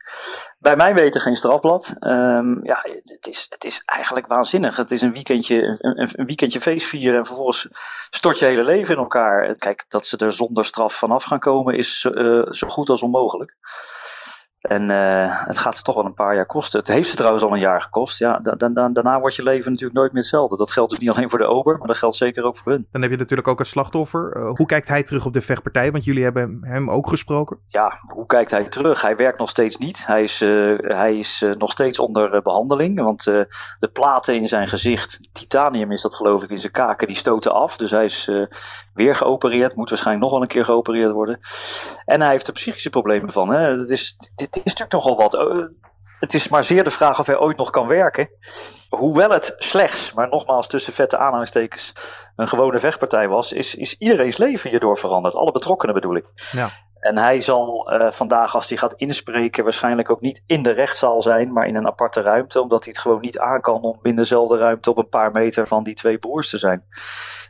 Bij 0.58 0.76
mij 0.76 0.94
weten 0.94 1.20
geen 1.20 1.36
strafblad. 1.36 1.94
Um, 2.00 2.64
ja, 2.64 2.84
het 3.04 3.26
is, 3.26 3.46
het 3.48 3.64
is 3.64 3.82
eigenlijk 3.84 4.26
waanzinnig. 4.26 4.76
Het 4.76 4.90
is 4.90 5.02
een 5.02 5.12
weekendje, 5.12 5.78
een, 5.78 6.08
een, 6.16 6.26
weekendje 6.26 6.60
feest 6.60 6.86
vieren 6.86 7.18
en 7.18 7.26
vervolgens 7.26 7.68
stort 8.10 8.38
je 8.38 8.44
hele 8.44 8.64
leven 8.64 8.94
in 8.94 9.00
elkaar. 9.00 9.56
Kijk, 9.56 9.84
dat 9.88 10.06
ze 10.06 10.16
er 10.16 10.32
zonder 10.32 10.64
straf 10.64 10.94
vanaf 10.94 11.24
gaan 11.24 11.38
komen 11.38 11.76
is 11.76 12.06
uh, 12.12 12.46
zo 12.50 12.68
goed 12.68 12.88
als 12.88 13.02
onmogelijk. 13.02 13.56
En 14.58 14.90
uh, 14.90 15.46
het 15.46 15.58
gaat 15.58 15.84
toch 15.84 15.94
wel 15.94 16.04
een 16.04 16.14
paar 16.14 16.34
jaar 16.34 16.46
kosten. 16.46 16.78
Het 16.78 16.88
heeft 16.88 17.08
ze 17.08 17.16
trouwens 17.16 17.44
al 17.44 17.52
een 17.52 17.60
jaar 17.60 17.82
gekost. 17.82 18.18
Ja, 18.18 18.38
da 18.38 18.68
da 18.68 18.88
daarna 18.88 19.20
wordt 19.20 19.36
je 19.36 19.42
leven 19.42 19.70
natuurlijk 19.70 19.98
nooit 19.98 20.12
meer 20.12 20.22
hetzelfde. 20.22 20.56
Dat 20.56 20.72
geldt 20.72 20.90
dus 20.90 20.98
niet 20.98 21.10
alleen 21.10 21.30
voor 21.30 21.38
de 21.38 21.44
ober, 21.44 21.78
maar 21.78 21.86
dat 21.86 21.96
geldt 21.96 22.16
zeker 22.16 22.44
ook 22.44 22.56
voor 22.56 22.72
hun. 22.72 22.86
Dan 22.92 23.02
heb 23.02 23.10
je 23.10 23.16
natuurlijk 23.16 23.48
ook 23.48 23.58
het 23.58 23.68
slachtoffer. 23.68 24.36
Uh, 24.36 24.50
hoe 24.54 24.66
kijkt 24.66 24.88
hij 24.88 25.02
terug 25.02 25.26
op 25.26 25.32
de 25.32 25.40
vechtpartij? 25.40 25.92
Want 25.92 26.04
jullie 26.04 26.22
hebben 26.22 26.58
hem 26.60 26.90
ook 26.90 27.08
gesproken. 27.08 27.58
Ja, 27.66 28.00
hoe 28.06 28.26
kijkt 28.26 28.50
hij 28.50 28.64
terug? 28.64 29.02
Hij 29.02 29.16
werkt 29.16 29.38
nog 29.38 29.50
steeds 29.50 29.76
niet. 29.76 30.06
Hij 30.06 30.22
is, 30.22 30.42
uh, 30.42 30.78
hij 30.78 31.18
is 31.18 31.44
nog 31.58 31.72
steeds 31.72 31.98
onder 31.98 32.42
behandeling. 32.42 33.00
Want 33.00 33.24
de 33.24 33.90
platen 33.92 34.34
in 34.34 34.48
zijn 34.48 34.68
gezicht, 34.68 35.28
titanium 35.32 35.92
is 35.92 36.02
dat 36.02 36.14
geloof 36.14 36.42
ik 36.42 36.50
in 36.50 36.60
zijn 36.60 36.72
kaken, 36.72 37.06
die 37.06 37.16
stoten 37.16 37.52
af. 37.52 37.76
Dus 37.76 37.90
hij 37.90 38.04
is 38.04 38.30
weer 38.94 39.16
geopereerd. 39.16 39.76
Moet 39.76 39.88
waarschijnlijk 39.88 40.24
nog 40.24 40.32
wel 40.32 40.42
een 40.42 40.54
keer 40.54 40.64
geopereerd 40.64 41.12
worden. 41.12 41.40
En 42.04 42.20
hij 42.20 42.30
heeft 42.30 42.46
er 42.46 42.52
psychische 42.52 42.90
problemen 42.90 43.32
van. 43.32 43.52
Hè. 43.52 43.76
Dat 43.76 43.90
is, 43.90 44.16
dit 44.34 44.47
is 44.56 44.62
natuurlijk 44.64 44.92
nogal 44.92 45.16
wat. 45.16 45.34
Oh, 45.34 45.68
het 46.20 46.34
is 46.34 46.48
maar 46.48 46.64
zeer 46.64 46.84
de 46.84 46.90
vraag 46.90 47.18
of 47.20 47.26
hij 47.26 47.38
ooit 47.38 47.56
nog 47.56 47.70
kan 47.70 47.86
werken. 47.86 48.28
Hoewel 48.88 49.30
het 49.30 49.54
slechts, 49.58 50.12
maar 50.12 50.28
nogmaals 50.28 50.66
tussen 50.66 50.92
vette 50.92 51.18
aanhalingstekens, 51.18 51.92
een 52.36 52.48
gewone 52.48 52.78
vechtpartij 52.78 53.28
was, 53.28 53.52
is, 53.52 53.74
is 53.74 53.96
iedereen's 53.98 54.36
leven 54.36 54.70
hierdoor 54.70 54.98
veranderd. 54.98 55.34
Alle 55.34 55.52
betrokkenen 55.52 55.94
bedoel 55.94 56.16
ik. 56.16 56.24
Ja. 56.52 56.70
En 57.00 57.18
hij 57.18 57.40
zal 57.40 57.92
uh, 57.92 58.10
vandaag, 58.10 58.54
als 58.54 58.68
hij 58.68 58.78
gaat 58.78 58.94
inspreken, 58.96 59.64
waarschijnlijk 59.64 60.10
ook 60.10 60.20
niet 60.20 60.42
in 60.46 60.62
de 60.62 60.70
rechtszaal 60.70 61.22
zijn, 61.22 61.52
maar 61.52 61.66
in 61.66 61.74
een 61.74 61.86
aparte 61.86 62.20
ruimte, 62.20 62.60
omdat 62.60 62.84
hij 62.84 62.92
het 62.92 63.02
gewoon 63.02 63.20
niet 63.20 63.38
aan 63.38 63.60
kan 63.60 63.82
om 63.82 63.98
binnen 64.02 64.22
dezelfde 64.22 64.56
ruimte 64.56 64.90
op 64.90 64.98
een 64.98 65.08
paar 65.08 65.32
meter 65.32 65.66
van 65.66 65.84
die 65.84 65.94
twee 65.94 66.18
broers 66.18 66.50
te 66.50 66.58
zijn. 66.58 66.84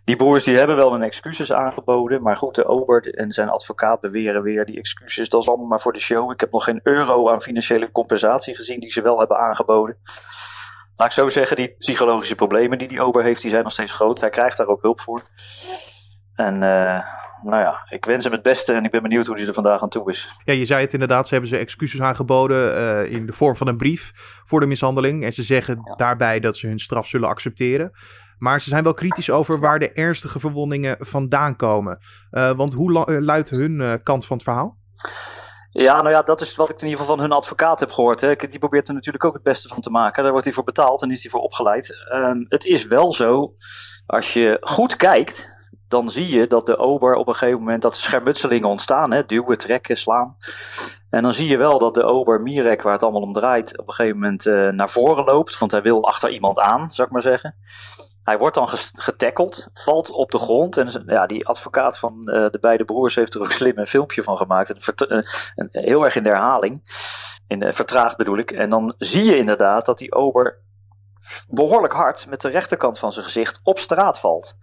Die 0.04 0.16
broers 0.16 0.44
die 0.44 0.56
hebben 0.56 0.76
wel 0.76 0.94
een 0.94 1.02
excuses 1.02 1.52
aangeboden, 1.52 2.22
maar 2.22 2.36
goed, 2.36 2.54
de 2.54 2.66
Ober 2.66 3.14
en 3.14 3.30
zijn 3.30 3.48
advocaat 3.48 4.00
beweren 4.00 4.42
weer 4.42 4.64
die 4.64 4.78
excuses, 4.78 5.28
dat 5.28 5.42
is 5.42 5.48
allemaal 5.48 5.66
maar 5.66 5.80
voor 5.80 5.92
de 5.92 6.00
show. 6.00 6.32
Ik 6.32 6.40
heb 6.40 6.52
nog 6.52 6.64
geen 6.64 6.80
euro 6.82 7.30
aan 7.30 7.42
financiële 7.42 7.92
compensatie 7.92 8.54
gezien 8.54 8.80
die 8.80 8.90
ze 8.90 9.02
wel 9.02 9.18
hebben 9.18 9.38
aangeboden. 9.38 9.96
Laat 10.96 11.08
ik 11.08 11.14
zo 11.14 11.28
zeggen, 11.28 11.56
die 11.56 11.74
psychologische 11.78 12.34
problemen 12.34 12.78
die 12.78 12.88
die 12.88 13.02
Ober 13.02 13.22
heeft, 13.24 13.42
die 13.42 13.50
zijn 13.50 13.62
nog 13.62 13.72
steeds 13.72 13.92
groot. 13.92 14.20
Hij 14.20 14.30
krijgt 14.30 14.56
daar 14.56 14.66
ook 14.66 14.82
hulp 14.82 15.00
voor. 15.00 15.22
En 16.34 16.62
uh, 16.62 17.04
nou 17.42 17.62
ja, 17.62 17.86
ik 17.88 18.04
wens 18.04 18.24
hem 18.24 18.32
het 18.32 18.42
beste 18.42 18.72
en 18.72 18.84
ik 18.84 18.90
ben 18.90 19.02
benieuwd 19.02 19.26
hoe 19.26 19.36
hij 19.36 19.46
er 19.46 19.52
vandaag 19.52 19.82
aan 19.82 19.88
toe 19.88 20.10
is. 20.10 20.28
Ja, 20.44 20.52
je 20.52 20.64
zei 20.64 20.84
het 20.84 20.92
inderdaad, 20.92 21.26
ze 21.26 21.32
hebben 21.32 21.50
ze 21.50 21.56
excuses 21.56 22.00
aangeboden 22.00 22.80
uh, 22.80 23.12
in 23.12 23.26
de 23.26 23.32
vorm 23.32 23.56
van 23.56 23.68
een 23.68 23.76
brief 23.76 24.12
voor 24.44 24.60
de 24.60 24.66
mishandeling. 24.66 25.24
En 25.24 25.32
ze 25.32 25.42
zeggen 25.42 25.80
ja. 25.84 25.94
daarbij 25.94 26.40
dat 26.40 26.56
ze 26.56 26.66
hun 26.66 26.78
straf 26.78 27.06
zullen 27.06 27.28
accepteren. 27.28 27.92
Maar 28.38 28.60
ze 28.60 28.68
zijn 28.68 28.84
wel 28.84 28.94
kritisch 28.94 29.30
over 29.30 29.60
waar 29.60 29.78
de 29.78 29.92
ernstige 29.92 30.40
verwondingen 30.40 30.96
vandaan 31.00 31.56
komen. 31.56 31.98
Uh, 32.30 32.50
want 32.50 32.72
hoe 32.72 33.20
luidt 33.20 33.50
hun 33.50 33.80
uh, 33.80 33.94
kant 34.02 34.26
van 34.26 34.36
het 34.36 34.46
verhaal? 34.46 34.76
Ja, 35.70 36.02
nou 36.02 36.10
ja, 36.10 36.22
dat 36.22 36.40
is 36.40 36.56
wat 36.56 36.70
ik 36.70 36.80
in 36.80 36.86
ieder 36.86 37.00
geval 37.00 37.16
van 37.16 37.24
hun 37.24 37.32
advocaat 37.32 37.80
heb 37.80 37.90
gehoord. 37.90 38.20
Hè. 38.20 38.34
Die 38.34 38.58
probeert 38.58 38.88
er 38.88 38.94
natuurlijk 38.94 39.24
ook 39.24 39.34
het 39.34 39.42
beste 39.42 39.68
van 39.68 39.80
te 39.80 39.90
maken. 39.90 40.22
Daar 40.22 40.32
wordt 40.32 40.46
hij 40.46 40.54
voor 40.54 40.64
betaald 40.64 41.02
en 41.02 41.10
is 41.10 41.22
hij 41.22 41.30
voor 41.30 41.40
opgeleid. 41.40 41.94
Um, 42.14 42.46
het 42.48 42.64
is 42.64 42.86
wel 42.86 43.12
zo, 43.12 43.54
als 44.06 44.32
je 44.32 44.56
goed 44.60 44.96
kijkt, 44.96 45.56
dan 45.88 46.10
zie 46.10 46.28
je 46.28 46.46
dat 46.46 46.66
de 46.66 46.76
ober 46.76 47.14
op 47.14 47.28
een 47.28 47.34
gegeven 47.34 47.58
moment 47.58 47.82
dat 47.82 47.94
er 47.94 48.02
schermutselingen 48.02 48.68
ontstaan. 48.68 49.12
Hè, 49.12 49.26
duwen, 49.26 49.58
trekken, 49.58 49.96
slaan. 49.96 50.36
En 51.10 51.22
dan 51.22 51.34
zie 51.34 51.48
je 51.48 51.56
wel 51.56 51.78
dat 51.78 51.94
de 51.94 52.02
ober 52.02 52.40
Mirek, 52.40 52.82
waar 52.82 52.92
het 52.92 53.02
allemaal 53.02 53.22
om 53.22 53.32
draait, 53.32 53.78
op 53.78 53.88
een 53.88 53.94
gegeven 53.94 54.18
moment 54.18 54.46
uh, 54.46 54.68
naar 54.68 54.90
voren 54.90 55.24
loopt. 55.24 55.58
Want 55.58 55.70
hij 55.70 55.82
wil 55.82 56.04
achter 56.04 56.30
iemand 56.30 56.58
aan, 56.58 56.90
zou 56.90 57.06
ik 57.06 57.12
maar 57.12 57.22
zeggen. 57.22 57.54
Hij 58.22 58.38
wordt 58.38 58.54
dan 58.54 58.68
getackeld, 58.92 59.68
valt 59.74 60.10
op 60.10 60.30
de 60.30 60.38
grond. 60.38 60.76
En 60.76 61.02
ja, 61.06 61.26
die 61.26 61.46
advocaat 61.46 61.98
van 61.98 62.20
de 62.24 62.58
beide 62.60 62.84
broers 62.84 63.14
heeft 63.14 63.34
er 63.34 63.40
ook 63.40 63.52
slim 63.52 63.78
een 63.78 63.86
filmpje 63.86 64.22
van 64.22 64.36
gemaakt. 64.36 64.68
Een, 64.96 65.24
een, 65.54 65.68
heel 65.70 66.04
erg 66.04 66.16
in 66.16 66.22
de 66.22 66.28
herhaling. 66.28 66.82
In, 67.46 67.72
vertraagd 67.72 68.16
bedoel 68.16 68.38
ik. 68.38 68.50
En 68.50 68.70
dan 68.70 68.94
zie 68.98 69.24
je 69.24 69.36
inderdaad 69.36 69.86
dat 69.86 69.98
die 69.98 70.14
ober 70.14 70.58
behoorlijk 71.48 71.92
hard 71.92 72.26
met 72.28 72.40
de 72.40 72.48
rechterkant 72.48 72.98
van 72.98 73.12
zijn 73.12 73.24
gezicht 73.24 73.60
op 73.62 73.78
straat 73.78 74.18
valt. 74.18 74.56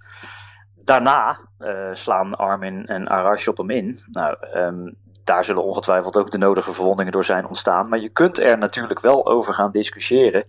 Daarna 0.86 1.38
uh, 1.60 1.90
slaan 1.94 2.36
Armin 2.36 2.86
en 2.88 3.08
Arash 3.08 3.48
op 3.48 3.58
hem 3.58 3.70
in. 3.70 4.00
Nou, 4.12 4.38
um, 4.56 4.96
daar 5.24 5.44
zullen 5.46 5.64
ongetwijfeld 5.64 6.18
ook 6.18 6.32
de 6.32 6.38
nodige 6.38 6.74
verwondingen 6.74 7.12
door 7.12 7.26
zijn 7.26 7.48
ontstaan. 7.48 7.90
Maar 7.90 8.00
je 8.00 8.10
kunt 8.10 8.40
er 8.40 8.58
natuurlijk 8.58 9.00
wel 9.00 9.26
over 9.28 9.54
gaan 9.54 9.72
discussiëren. 9.72 10.46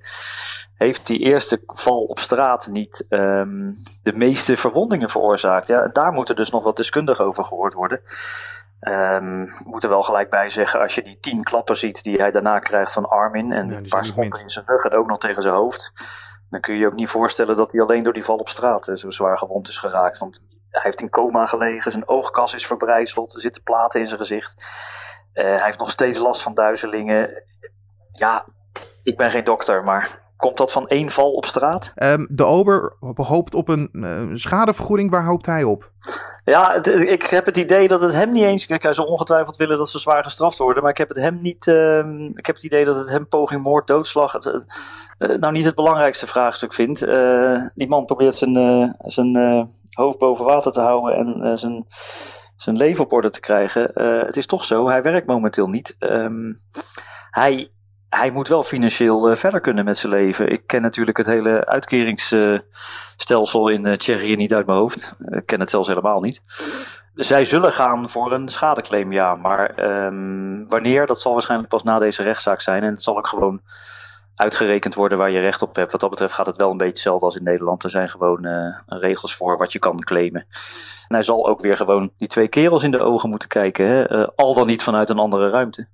Heeft 0.74 1.06
die 1.06 1.18
eerste 1.18 1.62
val 1.66 2.02
op 2.04 2.18
straat 2.18 2.66
niet 2.66 3.04
um, 3.08 3.74
de 4.02 4.12
meeste 4.12 4.56
verwondingen 4.56 5.10
veroorzaakt? 5.10 5.66
Ja, 5.66 5.88
daar 5.92 6.12
moeten 6.12 6.36
dus 6.36 6.50
nog 6.50 6.62
wat 6.62 6.76
deskundigen 6.76 7.24
over 7.24 7.44
gehoord 7.44 7.72
worden. 7.72 8.00
Um, 8.80 9.44
we 9.44 9.64
moeten 9.64 9.88
wel 9.88 10.02
gelijk 10.02 10.30
bij 10.30 10.50
zeggen, 10.50 10.80
als 10.80 10.94
je 10.94 11.02
die 11.02 11.18
tien 11.20 11.42
klappen 11.42 11.76
ziet 11.76 12.02
die 12.02 12.18
hij 12.18 12.30
daarna 12.30 12.58
krijgt 12.58 12.92
van 12.92 13.08
Armin 13.08 13.52
en 13.52 13.70
een 13.70 13.88
paar 13.88 14.04
schoppen 14.04 14.40
in 14.40 14.50
zijn 14.50 14.66
rug 14.66 14.84
en 14.84 14.98
ook 14.98 15.06
nog 15.06 15.18
tegen 15.18 15.42
zijn 15.42 15.54
hoofd, 15.54 15.92
dan 16.50 16.60
kun 16.60 16.74
je 16.74 16.80
je 16.80 16.86
ook 16.86 16.94
niet 16.94 17.08
voorstellen 17.08 17.56
dat 17.56 17.72
hij 17.72 17.80
alleen 17.80 18.02
door 18.02 18.12
die 18.12 18.24
val 18.24 18.36
op 18.36 18.48
straat 18.48 18.90
zo 18.94 19.10
zwaar 19.10 19.38
gewond 19.38 19.68
is 19.68 19.78
geraakt. 19.78 20.18
Want 20.18 20.44
hij 20.70 20.82
heeft 20.82 21.00
in 21.00 21.10
coma 21.10 21.46
gelegen, 21.46 21.90
zijn 21.90 22.08
oogkas 22.08 22.54
is 22.54 22.66
verbrijzeld, 22.66 23.34
er 23.34 23.40
zitten 23.40 23.62
platen 23.62 24.00
in 24.00 24.06
zijn 24.06 24.18
gezicht. 24.18 24.54
Uh, 25.34 25.44
hij 25.44 25.64
heeft 25.64 25.78
nog 25.78 25.90
steeds 25.90 26.18
last 26.18 26.42
van 26.42 26.54
duizelingen. 26.54 27.42
Ja, 28.12 28.44
ik 29.02 29.16
ben 29.16 29.30
geen 29.30 29.44
dokter, 29.44 29.84
maar 29.84 30.18
Komt 30.36 30.56
dat 30.56 30.72
van 30.72 30.88
één 30.88 31.10
val 31.10 31.32
op 31.32 31.44
straat? 31.44 31.92
Um, 31.96 32.26
de 32.30 32.44
ober 32.44 32.96
hoopt 33.14 33.54
op 33.54 33.68
een 33.68 33.88
uh, 33.92 34.30
schadevergoeding. 34.34 35.10
Waar 35.10 35.24
hoopt 35.24 35.46
hij 35.46 35.64
op? 35.64 35.90
Ja, 36.44 36.72
het, 36.72 36.86
ik 36.86 37.22
heb 37.22 37.46
het 37.46 37.56
idee 37.56 37.88
dat 37.88 38.00
het 38.00 38.12
hem 38.12 38.32
niet 38.32 38.44
eens. 38.44 38.66
Kijk, 38.66 38.82
hij 38.82 38.92
zal 38.92 39.04
ongetwijfeld 39.04 39.56
willen 39.56 39.78
dat 39.78 39.88
ze 39.88 39.98
zwaar 39.98 40.24
gestraft 40.24 40.58
worden. 40.58 40.82
Maar 40.82 40.92
ik 40.92 40.98
heb 40.98 41.08
het 41.08 41.18
hem 41.18 41.42
niet. 41.42 41.66
Uh, 41.66 41.98
ik 42.34 42.46
heb 42.46 42.54
het 42.54 42.64
idee 42.64 42.84
dat 42.84 42.94
het 42.94 43.08
hem 43.08 43.28
poging 43.28 43.62
moord, 43.62 43.86
doodslag. 43.86 44.32
Het, 44.32 44.46
uh, 45.18 45.36
nou, 45.38 45.52
niet 45.52 45.64
het 45.64 45.74
belangrijkste 45.74 46.26
vraagstuk 46.26 46.74
vindt. 46.74 47.02
Eh, 47.02 47.62
die 47.74 47.88
man 47.88 48.04
probeert 48.04 48.34
zijn, 48.34 48.94
zijn 48.98 49.68
hoofd 49.90 50.18
boven 50.18 50.44
water 50.44 50.72
te 50.72 50.80
houden 50.80 51.42
en 51.42 51.58
zijn, 51.58 51.86
zijn 52.56 52.76
leven 52.76 53.04
op 53.04 53.12
orde 53.12 53.30
te 53.30 53.40
krijgen. 53.40 53.90
het 54.26 54.36
is 54.36 54.46
toch 54.46 54.64
zo, 54.64 54.88
hij 54.88 55.02
werkt 55.02 55.26
momenteel 55.26 55.66
niet. 55.66 55.96
Um, 55.98 56.60
hij 57.30 57.70
hij 58.16 58.30
moet 58.30 58.48
wel 58.48 58.62
financieel 58.62 59.30
uh, 59.30 59.36
verder 59.36 59.60
kunnen 59.60 59.84
met 59.84 59.98
zijn 59.98 60.12
leven. 60.12 60.52
Ik 60.52 60.66
ken 60.66 60.82
natuurlijk 60.82 61.16
het 61.16 61.26
hele 61.26 61.66
uitkeringsstelsel 61.66 63.68
in 63.68 63.86
uh, 63.86 63.92
Tsjechië 63.92 64.36
niet 64.36 64.54
uit 64.54 64.66
mijn 64.66 64.78
hoofd. 64.78 65.14
Ik 65.28 65.46
ken 65.46 65.60
het 65.60 65.70
zelfs 65.70 65.88
helemaal 65.88 66.20
niet. 66.20 66.42
Zij 67.14 67.44
zullen 67.44 67.72
gaan 67.72 68.10
voor 68.10 68.32
een 68.32 68.48
schadeclaim, 68.48 69.12
ja. 69.12 69.34
Maar 69.34 69.84
um, 70.06 70.68
wanneer, 70.68 71.06
dat 71.06 71.20
zal 71.20 71.32
waarschijnlijk 71.32 71.70
pas 71.70 71.82
na 71.82 71.98
deze 71.98 72.22
rechtszaak 72.22 72.60
zijn. 72.60 72.82
En 72.82 72.90
het 72.90 73.02
zal 73.02 73.16
ook 73.16 73.26
gewoon 73.26 73.60
uitgerekend 74.34 74.94
worden 74.94 75.18
waar 75.18 75.30
je 75.30 75.40
recht 75.40 75.62
op 75.62 75.76
hebt. 75.76 75.92
Wat 75.92 76.00
dat 76.00 76.10
betreft 76.10 76.32
gaat 76.32 76.46
het 76.46 76.56
wel 76.56 76.70
een 76.70 76.76
beetje 76.76 76.92
hetzelfde 76.92 77.26
als 77.26 77.36
in 77.36 77.42
Nederland. 77.42 77.84
Er 77.84 77.90
zijn 77.90 78.08
gewoon 78.08 78.46
uh, 78.46 78.78
regels 78.86 79.34
voor 79.34 79.56
wat 79.56 79.72
je 79.72 79.78
kan 79.78 80.00
claimen. 80.00 80.46
En 81.08 81.14
hij 81.14 81.22
zal 81.22 81.48
ook 81.48 81.60
weer 81.60 81.76
gewoon 81.76 82.10
die 82.18 82.28
twee 82.28 82.48
kerels 82.48 82.82
in 82.82 82.90
de 82.90 83.00
ogen 83.00 83.28
moeten 83.28 83.48
kijken. 83.48 83.86
Hè? 83.86 84.26
al 84.34 84.54
dan 84.54 84.66
niet 84.66 84.82
vanuit 84.82 85.10
een 85.10 85.18
andere 85.18 85.50
ruimte 85.50 85.86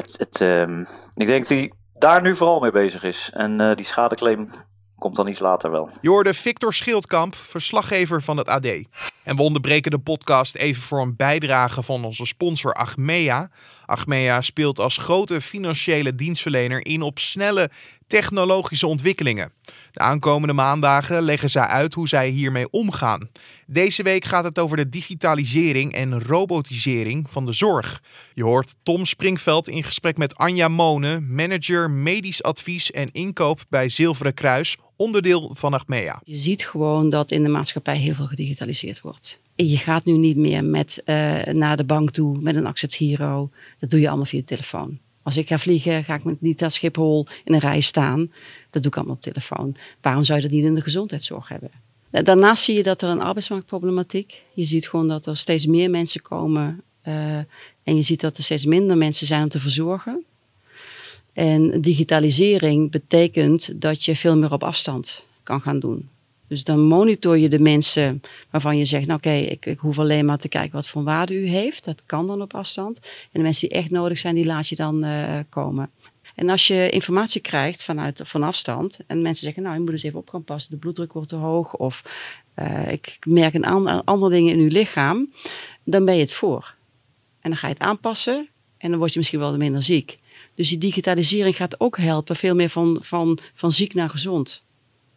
het, 0.00 0.18
het, 0.18 0.40
um, 0.40 0.86
ik 1.14 1.26
denk 1.26 1.48
dat 1.48 1.58
hij 1.58 1.72
daar 1.98 2.22
nu 2.22 2.36
vooral 2.36 2.60
mee 2.60 2.70
bezig 2.70 3.02
is. 3.02 3.30
En 3.32 3.60
uh, 3.60 3.76
die 3.76 3.84
schadeclaim 3.84 4.50
komt 4.98 5.16
dan 5.16 5.28
iets 5.28 5.38
later 5.38 5.70
wel. 5.70 5.90
Je 6.00 6.08
hoorde 6.08 6.34
Victor 6.34 6.74
Schildkamp, 6.74 7.34
verslaggever 7.34 8.22
van 8.22 8.36
het 8.36 8.48
AD. 8.48 8.66
En 9.22 9.36
we 9.36 9.42
onderbreken 9.42 9.90
de 9.90 9.98
podcast 9.98 10.54
even 10.54 10.82
voor 10.82 11.00
een 11.00 11.16
bijdrage 11.16 11.82
van 11.82 12.04
onze 12.04 12.26
sponsor 12.26 12.72
Achmea. 12.72 13.50
Achmea 13.84 14.40
speelt 14.40 14.78
als 14.78 14.96
grote 14.96 15.40
financiële 15.40 16.14
dienstverlener 16.14 16.86
in 16.86 17.02
op 17.02 17.18
snelle 17.18 17.70
technologische 18.06 18.86
ontwikkelingen. 18.86 19.52
De 19.90 20.00
aankomende 20.00 20.54
maandagen 20.54 21.22
leggen 21.22 21.50
zij 21.50 21.62
uit 21.62 21.94
hoe 21.94 22.08
zij 22.08 22.28
hiermee 22.28 22.70
omgaan. 22.70 23.30
Deze 23.66 24.02
week 24.02 24.24
gaat 24.24 24.44
het 24.44 24.58
over 24.58 24.76
de 24.76 24.88
digitalisering 24.88 25.92
en 25.92 26.22
robotisering 26.22 27.30
van 27.30 27.46
de 27.46 27.52
zorg. 27.52 28.02
Je 28.34 28.44
hoort 28.44 28.76
Tom 28.82 29.06
Springveld 29.06 29.68
in 29.68 29.84
gesprek 29.84 30.16
met 30.16 30.36
Anja 30.36 30.68
Monen, 30.68 31.34
manager 31.34 31.90
medisch 31.90 32.42
advies 32.42 32.90
en 32.90 33.12
inkoop 33.12 33.60
bij 33.68 33.88
Zilveren 33.88 34.34
Kruis, 34.34 34.76
onderdeel 35.00 35.50
van 35.54 35.74
Achmea. 35.74 36.20
Je 36.24 36.36
ziet 36.36 36.66
gewoon 36.66 37.10
dat 37.10 37.30
in 37.30 37.42
de 37.42 37.48
maatschappij 37.48 37.96
heel 37.96 38.14
veel 38.14 38.26
gedigitaliseerd 38.26 39.00
wordt. 39.00 39.38
Je 39.54 39.76
gaat 39.76 40.04
nu 40.04 40.16
niet 40.16 40.36
meer 40.36 40.64
met, 40.64 41.02
uh, 41.06 41.42
naar 41.42 41.76
de 41.76 41.84
bank 41.84 42.10
toe 42.10 42.38
met 42.40 42.56
een 42.56 42.66
Accept 42.66 42.96
Hero. 42.96 43.50
Dat 43.78 43.90
doe 43.90 44.00
je 44.00 44.08
allemaal 44.08 44.24
via 44.24 44.38
de 44.38 44.44
telefoon. 44.44 44.98
Als 45.22 45.36
ik 45.36 45.48
ga 45.48 45.58
vliegen, 45.58 46.04
ga 46.04 46.14
ik 46.14 46.40
niet 46.40 46.60
naar 46.60 46.70
Schiphol 46.70 47.26
in 47.44 47.54
een 47.54 47.60
rij 47.60 47.80
staan. 47.80 48.32
Dat 48.70 48.82
doe 48.82 48.90
ik 48.90 48.96
allemaal 48.96 49.14
op 49.14 49.22
telefoon. 49.22 49.76
Waarom 50.00 50.24
zou 50.24 50.38
je 50.38 50.44
dat 50.44 50.54
niet 50.54 50.64
in 50.64 50.74
de 50.74 50.80
gezondheidszorg 50.80 51.48
hebben? 51.48 51.70
Daarnaast 52.10 52.62
zie 52.62 52.76
je 52.76 52.82
dat 52.82 53.02
er 53.02 53.08
een 53.08 53.20
arbeidsmarktproblematiek. 53.20 54.42
Je 54.54 54.64
ziet 54.64 54.88
gewoon 54.88 55.08
dat 55.08 55.26
er 55.26 55.36
steeds 55.36 55.66
meer 55.66 55.90
mensen 55.90 56.22
komen. 56.22 56.82
Uh, 57.08 57.36
en 57.82 57.96
je 57.96 58.02
ziet 58.02 58.20
dat 58.20 58.36
er 58.36 58.42
steeds 58.42 58.64
minder 58.64 58.96
mensen 58.96 59.26
zijn 59.26 59.42
om 59.42 59.48
te 59.48 59.60
verzorgen. 59.60 60.24
En 61.32 61.80
digitalisering 61.80 62.90
betekent 62.90 63.80
dat 63.80 64.04
je 64.04 64.16
veel 64.16 64.36
meer 64.36 64.52
op 64.52 64.62
afstand 64.62 65.24
kan 65.42 65.60
gaan 65.60 65.80
doen. 65.80 66.08
Dus 66.50 66.64
dan 66.64 66.80
monitor 66.80 67.38
je 67.38 67.48
de 67.48 67.58
mensen 67.58 68.20
waarvan 68.50 68.78
je 68.78 68.84
zegt, 68.84 69.06
nou 69.06 69.18
oké, 69.18 69.30
ik, 69.30 69.66
ik, 69.66 69.78
hoef 69.78 69.98
alleen 69.98 70.24
maar 70.24 70.38
te 70.38 70.48
kijken 70.48 70.72
wat 70.72 70.88
voor 70.88 71.02
waarde 71.02 71.34
u 71.34 71.46
heeft. 71.46 71.84
Dat 71.84 72.02
kan 72.06 72.26
dan 72.26 72.42
op 72.42 72.54
afstand. 72.54 72.98
En 72.98 73.28
de 73.32 73.40
mensen 73.40 73.68
die 73.68 73.78
echt 73.78 73.90
nodig 73.90 74.18
zijn, 74.18 74.34
die 74.34 74.44
laat 74.44 74.68
je 74.68 74.76
dan 74.76 75.04
uh, 75.04 75.38
komen. 75.48 75.90
En 76.34 76.48
als 76.48 76.66
je 76.66 76.90
informatie 76.90 77.40
krijgt 77.40 77.82
vanuit, 77.82 78.20
van 78.24 78.42
afstand 78.42 78.98
en 79.06 79.22
mensen 79.22 79.44
zeggen, 79.44 79.62
nou 79.62 79.74
je 79.74 79.80
moet 79.80 79.90
eens 79.90 80.02
even 80.02 80.18
op 80.18 80.30
gaan 80.30 80.44
passen, 80.44 80.70
de 80.70 80.76
bloeddruk 80.76 81.12
wordt 81.12 81.28
te 81.28 81.36
hoog 81.36 81.74
of 81.74 82.02
uh, 82.56 82.92
ik 82.92 83.18
merk 83.26 83.54
een 83.54 83.64
an 83.64 84.04
andere 84.04 84.32
dingen 84.32 84.52
in 84.52 84.60
uw 84.60 84.68
lichaam, 84.68 85.32
dan 85.84 86.04
ben 86.04 86.14
je 86.14 86.20
het 86.20 86.32
voor. 86.32 86.74
En 87.40 87.50
dan 87.50 87.58
ga 87.58 87.66
je 87.66 87.72
het 87.72 87.82
aanpassen 87.82 88.48
en 88.78 88.90
dan 88.90 88.98
word 88.98 89.12
je 89.12 89.18
misschien 89.18 89.40
wel 89.40 89.56
minder 89.56 89.82
ziek. 89.82 90.18
Dus 90.60 90.68
die 90.68 90.78
digitalisering 90.78 91.56
gaat 91.56 91.80
ook 91.80 91.98
helpen, 91.98 92.36
veel 92.36 92.54
meer 92.54 92.68
van, 92.68 92.98
van, 93.00 93.38
van 93.54 93.72
ziek 93.72 93.94
naar 93.94 94.10
gezond. 94.10 94.62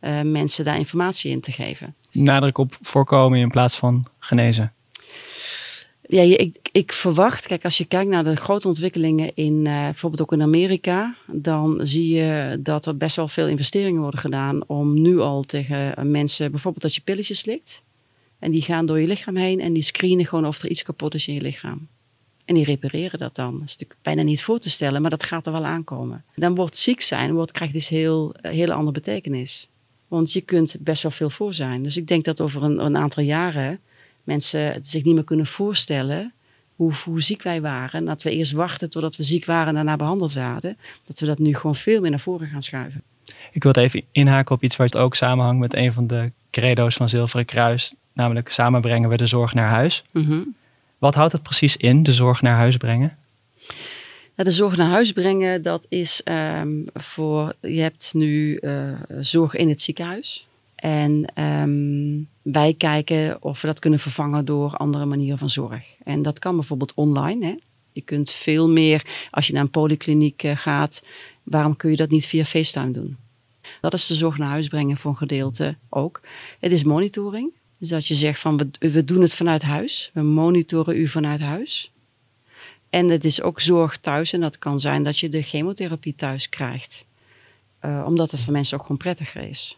Uh, 0.02 0.22
mensen 0.22 0.66
daar 0.66 0.78
informatie 0.78 1.32
in 1.32 1.42
te 1.42 1.52
geven. 1.52 1.96
Nadruk 2.12 2.58
op 2.58 2.78
voorkomen 2.82 3.40
in 3.40 3.50
plaats 3.50 3.76
van 3.76 4.06
genezen. 4.20 4.74
Ja, 6.02 6.22
ik, 6.22 6.58
ik 6.72 6.94
verwacht, 6.94 7.48
kijk, 7.48 7.64
als 7.64 7.78
je 7.78 7.86
kijkt 7.86 8.10
naar 8.10 8.24
de 8.24 8.36
grote 8.36 8.68
ontwikkelingen 8.68 9.32
in 9.36 9.54
uh, 9.54 9.84
bijvoorbeeld 9.84 10.22
ook 10.22 10.32
in 10.32 10.42
Amerika, 10.42 11.16
dan 11.28 11.80
zie 11.82 12.08
je 12.08 12.60
dat 12.60 12.86
er 12.86 12.98
best 12.98 13.16
wel 13.16 13.28
veel 13.28 13.48
investeringen 13.48 14.02
worden 14.02 14.20
gedaan 14.20 14.68
om 14.68 15.02
nu 15.02 15.20
al 15.20 15.42
tegen 15.42 16.12
mensen, 16.12 16.52
bijvoorbeeld 16.52 16.84
dat 16.84 16.96
je 16.96 17.02
pilletjes 17.02 17.40
slikt. 17.40 17.84
En 18.40 18.52
die 18.52 18.62
gaan 18.62 18.86
door 18.86 19.00
je 19.00 19.08
lichaam 19.08 19.36
heen 19.36 19.60
en 19.60 19.74
die 19.74 19.84
screenen 19.84 20.26
gewoon 20.26 20.46
of 20.46 20.62
er 20.62 20.70
iets 20.70 20.84
kapot 20.84 21.14
is 21.14 21.28
in 21.28 21.34
je 21.34 21.42
lichaam. 21.42 21.88
En 22.46 22.56
die 22.56 22.64
repareren 22.64 23.20
dat 23.20 23.36
dan. 23.36 23.52
Dat 23.52 23.64
is 23.64 23.72
natuurlijk 23.72 24.00
bijna 24.02 24.22
niet 24.22 24.44
voor 24.44 24.60
te 24.60 24.70
stellen, 24.70 25.02
maar 25.02 25.10
dat 25.10 25.24
gaat 25.24 25.46
er 25.46 25.52
wel 25.52 25.66
aankomen. 25.66 26.24
Dan 26.36 26.56
wordt 26.56 26.78
ziek 26.78 27.02
zijn, 27.02 27.34
wordt, 27.34 27.52
krijgt 27.52 27.74
dus 27.74 27.88
heel, 27.88 28.34
een 28.42 28.54
hele 28.54 28.74
andere 28.74 28.92
betekenis. 28.92 29.70
Want 30.08 30.34
je 30.34 30.42
kunt 30.42 30.76
best 30.80 31.02
wel 31.04 31.12
veel 31.12 31.30
voor 31.30 31.54
zijn. 31.54 31.84
Dus 31.84 31.98
ik 31.98 32.08
denk 32.08 32.26
dat 32.26 32.42
over 32.42 32.64
een, 32.64 32.86
een 32.86 32.98
aantal 32.98 33.24
jaren 33.24 33.80
mensen 34.24 34.86
zich 34.86 35.04
niet 35.04 35.16
meer 35.16 35.24
kunnen 35.24 35.46
voorstellen 35.46 36.34
hoe, 36.76 36.94
hoe, 37.04 37.22
ziek 37.22 37.44
wij 37.44 37.62
waren. 37.62 38.00
En 38.00 38.06
dat 38.06 38.24
we 38.24 38.32
eerst 38.32 38.52
wachten 38.52 38.90
totdat 38.90 39.16
we 39.16 39.24
ziek 39.24 39.46
waren 39.46 39.68
en 39.68 39.74
daarna 39.74 39.96
behandeld 39.96 40.34
werden. 40.34 40.78
Dat 41.04 41.20
we 41.20 41.26
dat 41.26 41.40
nu 41.40 41.56
gewoon 41.56 41.76
veel 41.76 42.02
meer 42.02 42.10
naar 42.10 42.20
voren 42.20 42.48
gaan 42.48 42.62
schuiven. 42.62 43.02
Ik 43.52 43.64
wil 43.64 43.72
even 43.72 44.04
inhaken 44.12 44.56
op 44.56 44.64
iets 44.64 44.76
wat 44.76 44.98
ook 44.98 45.16
samenhangt 45.16 45.60
met 45.60 45.76
een 45.76 45.94
van 45.94 46.08
de 46.08 46.32
credo's 46.52 46.96
van 46.96 47.10
Zilveren 47.10 47.46
Kruis. 47.46 47.94
Namelijk 48.14 48.50
samen 48.50 48.82
brengen 48.82 49.10
we 49.10 49.18
de 49.18 49.28
zorg 49.28 49.54
naar 49.54 49.70
huis. 49.70 50.04
Mm 50.12 50.56
Wat 51.04 51.16
houdt 51.16 51.32
het 51.32 51.44
precies 51.44 51.78
in, 51.78 52.04
de 52.04 52.14
zorg 52.14 52.42
naar 52.42 52.56
huis 52.56 52.78
brengen? 52.78 53.18
de 54.36 54.52
zorg 54.52 54.78
naar 54.78 54.90
huis 54.90 55.12
brengen, 55.12 55.62
dat 55.62 55.86
is 55.90 56.22
um, 56.26 56.86
voor, 56.94 57.54
je 57.62 57.82
hebt 57.82 58.12
nu 58.14 58.60
uh, 58.62 58.94
zorg 59.20 59.56
in 59.56 59.70
het 59.70 59.82
ziekenhuis. 59.82 60.48
En 60.76 61.42
um, 61.44 62.28
wij 62.42 62.74
kijken 62.74 63.38
of 63.42 63.62
we 63.62 63.68
dat 63.68 63.80
kunnen 63.80 64.00
vervangen 64.00 64.46
door 64.46 64.76
andere 64.76 65.06
manieren 65.06 65.38
van 65.38 65.50
zorg. 65.50 65.86
En 66.04 66.22
dat 66.22 66.40
kan 66.40 66.56
bijvoorbeeld 66.56 66.94
online. 66.94 67.46
Hè? 67.46 67.56
Je 67.92 68.02
kunt 68.02 68.32
veel 68.32 68.70
meer, 68.70 69.28
als 69.32 69.48
je 69.48 69.54
naar 69.54 69.62
een 69.62 69.70
polykliniek 69.70 70.44
uh, 70.44 70.58
gaat, 70.58 71.04
waarom 71.44 71.76
kun 71.76 71.90
je 71.90 71.98
dat 71.98 72.10
niet 72.10 72.26
via 72.26 72.44
FaceTime 72.44 72.92
doen? 72.92 73.18
Dat 73.82 73.94
is 73.94 74.08
de 74.08 74.16
zorg 74.16 74.38
naar 74.38 74.50
huis 74.50 74.68
brengen 74.68 74.98
voor 74.98 75.12
een 75.12 75.18
gedeelte 75.18 75.78
ook. 75.90 76.22
Het 76.60 76.72
is 76.72 76.84
monitoring. 76.84 77.52
Dus 77.84 77.92
dat 77.92 78.08
je 78.08 78.16
zegt 78.16 78.40
van 78.40 78.58
we, 78.58 78.90
we 78.92 79.06
doen 79.06 79.22
het 79.22 79.34
vanuit 79.34 79.62
huis. 79.62 80.10
We 80.14 80.22
monitoren 80.22 80.98
u 80.98 81.08
vanuit 81.08 81.40
huis. 81.40 81.92
En 82.90 83.10
het 83.10 83.26
is 83.26 83.42
ook 83.42 83.60
zorg 83.60 83.98
thuis. 83.98 84.34
En 84.34 84.42
dat 84.42 84.58
kan 84.58 84.80
zijn 84.80 85.04
dat 85.04 85.20
je 85.20 85.30
de 85.30 85.42
chemotherapie 85.42 86.16
thuis 86.16 86.50
krijgt. 86.50 87.06
Uh, 87.86 88.04
omdat 88.06 88.32
het 88.32 88.42
voor 88.42 88.54
mensen 88.54 88.78
ook 88.78 88.82
gewoon 88.82 88.98
prettiger 88.98 89.42
is. 89.42 89.78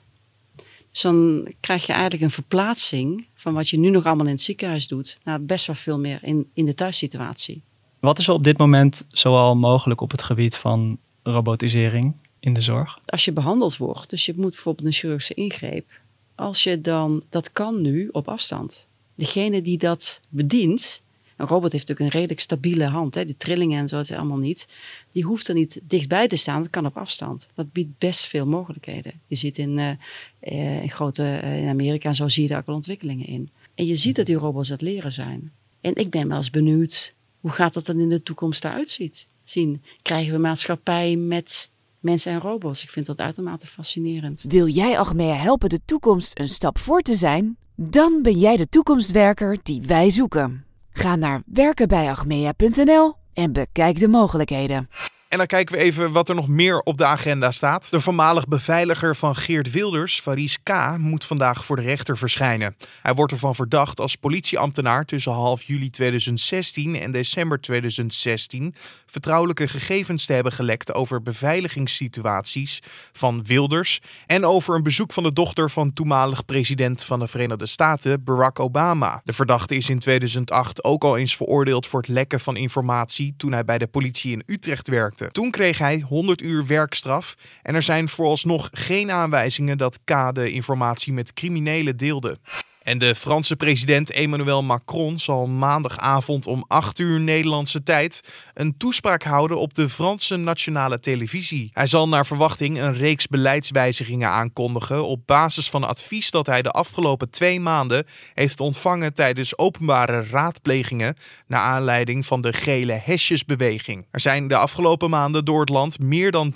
Dus 0.92 1.02
dan 1.02 1.48
krijg 1.60 1.86
je 1.86 1.92
eigenlijk 1.92 2.24
een 2.24 2.30
verplaatsing 2.30 3.28
van 3.36 3.54
wat 3.54 3.70
je 3.70 3.80
nu 3.80 3.90
nog 3.90 4.06
allemaal 4.06 4.26
in 4.26 4.32
het 4.32 4.42
ziekenhuis 4.42 4.88
doet, 4.88 5.18
naar 5.24 5.44
best 5.44 5.66
wel 5.66 5.76
veel 5.76 6.00
meer 6.00 6.20
in, 6.22 6.50
in 6.54 6.66
de 6.66 6.74
thuissituatie. 6.74 7.62
Wat 8.00 8.20
is 8.20 8.28
er 8.28 8.34
op 8.34 8.44
dit 8.44 8.58
moment 8.58 9.06
zoal 9.08 9.56
mogelijk 9.56 10.02
op 10.02 10.12
het 10.12 10.24
gebied 10.24 10.56
van 10.56 10.98
robotisering 11.24 12.14
in 12.40 12.54
de 12.54 12.62
zorg? 12.62 13.00
Als 13.06 13.26
je 13.26 13.32
behandeld 13.32 13.78
wordt, 13.78 14.10
dus 14.10 14.26
je 14.26 14.34
moet 14.36 14.52
bijvoorbeeld 14.52 14.88
een 14.88 14.94
chirurgische 14.94 15.34
ingreep, 15.34 16.04
als 16.36 16.64
je 16.64 16.82
dan, 16.82 17.24
dat 17.30 17.52
kan 17.52 17.82
nu 17.82 18.10
op 18.12 18.28
afstand. 18.28 18.88
Degene 19.16 19.62
die 19.62 19.78
dat 19.78 20.22
bedient, 20.30 21.04
een 21.36 21.48
robot 21.48 21.72
heeft 21.72 21.88
natuurlijk 21.88 22.00
een 22.00 22.20
redelijk 22.20 22.40
stabiele 22.40 22.84
hand. 22.84 23.16
Hè? 23.16 23.26
Die 23.26 23.36
trillingen 23.36 23.80
en 23.80 23.88
zo, 23.88 23.98
het 23.98 24.10
is 24.10 24.16
allemaal 24.16 24.38
niet. 24.38 24.68
Die 25.12 25.24
hoeft 25.24 25.48
er 25.48 25.54
niet 25.54 25.80
dichtbij 25.84 26.28
te 26.28 26.36
staan, 26.36 26.62
dat 26.62 26.72
kan 26.72 26.86
op 26.86 26.98
afstand. 26.98 27.48
Dat 27.54 27.72
biedt 27.72 27.98
best 27.98 28.26
veel 28.26 28.46
mogelijkheden. 28.46 29.14
Je 29.28 29.36
ziet 29.36 29.58
in, 29.58 29.78
uh, 29.78 30.84
in 30.84 30.90
grote, 30.90 31.42
uh, 31.44 31.62
in 31.62 31.68
Amerika 31.68 32.10
en 32.10 32.16
zo 32.16 32.28
zie 32.28 32.44
je 32.44 32.50
daar 32.50 32.60
ook 32.60 32.66
wel 32.66 32.76
ontwikkelingen 32.76 33.28
in. 33.28 33.50
En 33.76 33.86
je 33.86 33.96
ziet 33.96 34.16
dat 34.16 34.26
die 34.26 34.36
robots 34.36 34.70
het 34.70 34.82
leren 34.82 35.12
zijn. 35.12 35.52
En 35.82 35.96
ik 35.96 36.10
ben 36.10 36.28
wel 36.28 36.38
eens 36.38 36.50
benieuwd, 36.50 37.14
hoe 37.40 37.52
gaat 37.52 37.74
dat 37.74 37.86
dan 37.86 38.00
in 38.00 38.10
de 38.10 38.24
toekomst 38.24 38.66
eruit 38.66 39.00
zien? 39.44 39.84
Krijgen 40.02 40.34
we 40.34 40.40
maatschappij 40.40 41.16
met 41.16 41.70
mensen 42.06 42.32
en 42.32 42.40
robots? 42.40 42.84
Ik 42.84 42.90
vind 42.90 43.06
dat 43.06 43.20
uitermate 43.20 43.68
fascinerend. 43.68 44.46
Wil 44.48 44.68
jij 44.68 45.00
Achmea 45.00 45.34
helpen 45.34 45.70
de 45.70 45.80
toekomst 45.86 46.40
een 46.40 46.50
stap 46.50 46.78
voor 46.78 47.02
te 47.02 47.16
zijn? 47.16 47.58
Dan 47.76 48.22
ben 48.22 48.40
jij 48.40 48.58
de 48.58 48.70
toekomstwerker 48.70 49.58
die 49.64 49.82
wij 49.82 50.10
zoeken. 50.10 50.66
Ga 50.90 51.16
naar 51.16 51.42
werkenbijagmea.nl 51.46 53.14
en 53.34 53.52
bekijk 53.54 54.00
de 54.00 54.08
mogelijkheden. 54.08 54.90
En 55.36 55.42
dan 55.42 55.50
kijken 55.50 55.76
we 55.76 55.82
even 55.82 56.12
wat 56.12 56.30
er 56.30 56.36
nog 56.36 56.48
meer 56.48 56.80
op 56.80 56.98
de 56.98 57.06
agenda 57.06 57.52
staat. 57.52 57.90
De 57.90 58.02
voormalig 58.02 58.48
beveiliger 58.48 59.16
van 59.16 59.36
Geert 59.36 59.72
Wilders, 59.72 60.20
Faris 60.20 60.58
K., 60.64 60.98
moet 60.98 61.24
vandaag 61.24 61.66
voor 61.66 61.76
de 61.76 61.82
rechter 61.82 62.18
verschijnen. 62.18 62.76
Hij 63.02 63.14
wordt 63.14 63.32
ervan 63.32 63.56
verdacht 63.56 64.00
als 64.00 64.16
politieambtenaar 64.16 65.06
tussen 65.06 65.32
half 65.32 65.64
juli 65.64 65.90
2016 65.90 66.96
en 66.96 67.12
december 67.12 67.62
2016 67.62 68.76
vertrouwelijke 69.06 69.68
gegevens 69.68 70.26
te 70.26 70.34
hebben 70.34 70.52
gelekt 70.52 70.94
over 70.94 71.22
beveiligingssituaties 71.22 72.82
van 73.14 73.44
Wilders 73.44 74.02
en 74.26 74.46
over 74.46 74.76
een 74.76 74.84
bezoek 74.84 75.14
van 75.14 75.24
de 75.24 75.34
dochter 75.34 75.70
van 75.70 75.94
toenmalig 75.94 76.46
president 76.46 77.04
van 77.04 77.20
de 77.20 77.28
Verenigde 77.28 77.66
Staten, 77.66 78.24
Barack 78.24 78.60
Obama. 78.60 79.22
De 79.24 79.34
verdachte 79.34 79.76
is 79.76 79.90
in 79.90 80.00
2008 80.00 80.84
ook 80.84 81.04
al 81.04 81.18
eens 81.18 81.36
veroordeeld 81.36 81.88
voor 81.88 82.00
het 82.00 82.10
lekken 82.10 82.40
van 82.40 82.56
informatie 82.56 83.34
toen 83.38 83.52
hij 83.52 83.66
bij 83.66 83.78
de 83.78 83.88
politie 83.88 84.32
in 84.32 84.44
Utrecht 84.46 84.88
werkte. 84.88 85.25
Toen 85.32 85.52
kreeg 85.52 85.78
hij 85.78 86.00
100 86.00 86.42
uur 86.42 86.66
werkstraf 86.66 87.36
en 87.62 87.76
er 87.76 87.84
zijn 87.84 88.10
vooralsnog 88.10 88.70
geen 88.72 89.12
aanwijzingen 89.12 89.78
dat 89.78 90.00
K 90.04 90.36
de 90.36 90.52
informatie 90.52 91.14
met 91.14 91.34
criminelen 91.34 91.98
deelde. 91.98 92.38
En 92.86 92.98
de 92.98 93.16
Franse 93.16 93.56
president 93.56 94.12
Emmanuel 94.12 94.64
Macron 94.64 95.20
zal 95.20 95.48
maandagavond 95.48 96.48
om 96.48 96.64
8 96.68 97.00
uur 97.00 97.20
Nederlandse 97.20 97.84
tijd 97.84 98.22
een 98.54 98.78
toespraak 98.78 99.24
houden 99.24 99.60
op 99.60 99.74
de 99.74 99.90
Franse 99.90 100.36
nationale 100.36 101.00
televisie. 101.00 101.70
Hij 101.74 101.88
zal 101.88 102.08
naar 102.08 102.26
verwachting 102.26 102.80
een 102.80 102.94
reeks 102.94 103.28
beleidswijzigingen 103.28 104.30
aankondigen 104.30 105.06
op 105.06 105.22
basis 105.26 105.70
van 105.70 105.84
advies 105.84 106.32
dat 106.32 106.46
hij 106.46 106.62
de 106.62 106.72
afgelopen 106.72 107.30
twee 107.30 107.60
maanden 107.60 108.06
heeft 108.34 108.60
ontvangen 108.60 109.14
tijdens 109.14 109.58
openbare 109.58 110.26
raadplegingen 110.30 111.16
naar 111.48 111.62
aanleiding 111.62 112.26
van 112.26 112.42
de 112.42 112.54
gele 112.54 113.00
hesjesbeweging. 113.04 114.08
Er 114.12 114.20
zijn 114.20 114.48
de 114.48 114.58
afgelopen 114.58 115.10
maanden 115.10 115.46
door 115.46 115.60
het 115.60 115.70
land 115.70 116.00
meer 116.00 116.32
dan 116.32 116.54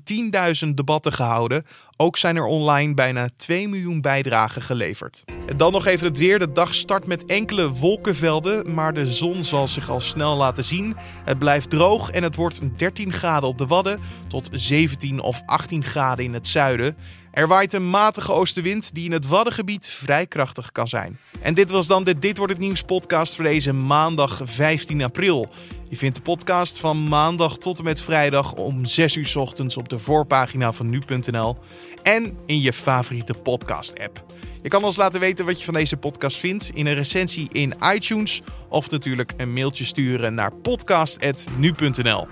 10.000 0.65 0.69
debatten 0.74 1.13
gehouden 1.13 1.65
ook 2.01 2.18
zijn 2.18 2.36
er 2.36 2.46
online 2.46 2.94
bijna 2.94 3.29
2 3.36 3.68
miljoen 3.68 4.01
bijdragen 4.01 4.62
geleverd. 4.62 5.24
En 5.48 5.58
dan 5.58 5.72
nog 5.72 5.86
even 5.86 6.08
het 6.08 6.18
weer. 6.18 6.39
De 6.39 6.51
dag 6.51 6.75
start 6.75 7.06
met 7.06 7.25
enkele 7.25 7.70
wolkenvelden, 7.70 8.74
maar 8.74 8.94
de 8.94 9.06
zon 9.06 9.44
zal 9.44 9.68
zich 9.68 9.89
al 9.89 10.01
snel 10.01 10.36
laten 10.38 10.63
zien. 10.63 10.96
Het 11.25 11.39
blijft 11.39 11.70
droog 11.70 12.10
en 12.10 12.24
het 12.24 12.36
wordt 12.36 12.77
13 12.77 13.13
graden 13.13 13.50
op 13.50 13.58
de 13.58 13.68
Wadden 13.68 14.00
tot 14.27 14.50
17 14.51 15.20
of 15.20 15.41
18 15.46 15.84
graden 15.84 16.25
in 16.25 16.34
het 16.34 16.48
zuiden. 16.48 16.96
Er 17.31 17.48
waait 17.48 17.74
een 17.74 17.89
matige 17.89 18.31
oostenwind 18.31 18.93
die 18.93 19.05
in 19.05 19.12
het 19.12 19.27
Waddengebied 19.27 19.89
vrij 19.89 20.27
krachtig 20.27 20.71
kan 20.71 20.88
zijn. 20.88 21.17
En 21.41 21.53
dit 21.53 21.69
was 21.69 21.88
dan 21.88 22.03
de 22.03 22.19
Dit 22.19 22.38
wordt 22.38 22.53
het 22.53 22.62
nieuws 22.62 22.81
podcast 22.81 23.36
voor 23.36 23.43
deze 23.43 23.74
maandag 23.74 24.41
15 24.43 25.03
april. 25.03 25.50
Je 25.89 25.95
vindt 25.95 26.15
de 26.15 26.21
podcast 26.21 26.79
van 26.79 27.07
maandag 27.07 27.57
tot 27.57 27.77
en 27.77 27.83
met 27.83 28.01
vrijdag 28.01 28.53
om 28.53 28.85
6 28.85 29.15
uur 29.15 29.33
ochtends 29.35 29.77
op 29.77 29.89
de 29.89 30.00
voorpagina 30.00 30.72
van 30.72 30.89
nu.nl 30.89 31.57
en 32.03 32.37
in 32.46 32.61
je 32.61 32.74
favoriete 32.74 33.33
podcast-app. 33.33 34.25
Je 34.61 34.70
kan 34.70 34.83
ons 34.83 34.96
laten 34.96 35.20
weten 35.20 35.46
wat 35.46 35.59
je 35.59 35.65
van 35.65 35.74
deze 35.74 35.98
podcast 35.98 36.37
vindt 36.37 36.70
in 36.74 36.85
een 36.85 36.94
recensie 36.94 37.50
in 37.51 37.74
iTunes 37.94 38.42
of 38.70 38.89
natuurlijk 38.89 39.33
een 39.37 39.53
mailtje 39.53 39.85
sturen 39.85 40.33
naar 40.33 40.53
podcast.nu.nl. 40.53 42.27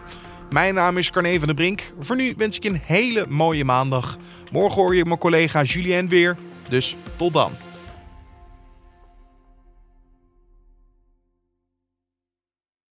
Mijn 0.50 0.74
naam 0.74 0.98
is 0.98 1.12
Carne 1.12 1.38
van 1.38 1.48
der 1.48 1.56
Brink. 1.56 1.82
Voor 2.00 2.16
nu 2.16 2.34
wens 2.38 2.56
ik 2.56 2.64
een 2.64 2.82
hele 2.84 3.26
mooie 3.30 3.66
maandag. 3.66 4.18
Morgen 4.52 4.82
hoor 4.82 4.96
je 4.96 5.06
mijn 5.06 5.20
collega 5.20 5.64
Julien 5.64 6.10
weer. 6.10 6.38
Dus 6.70 6.96
tot 7.16 7.34
dan. 7.34 7.52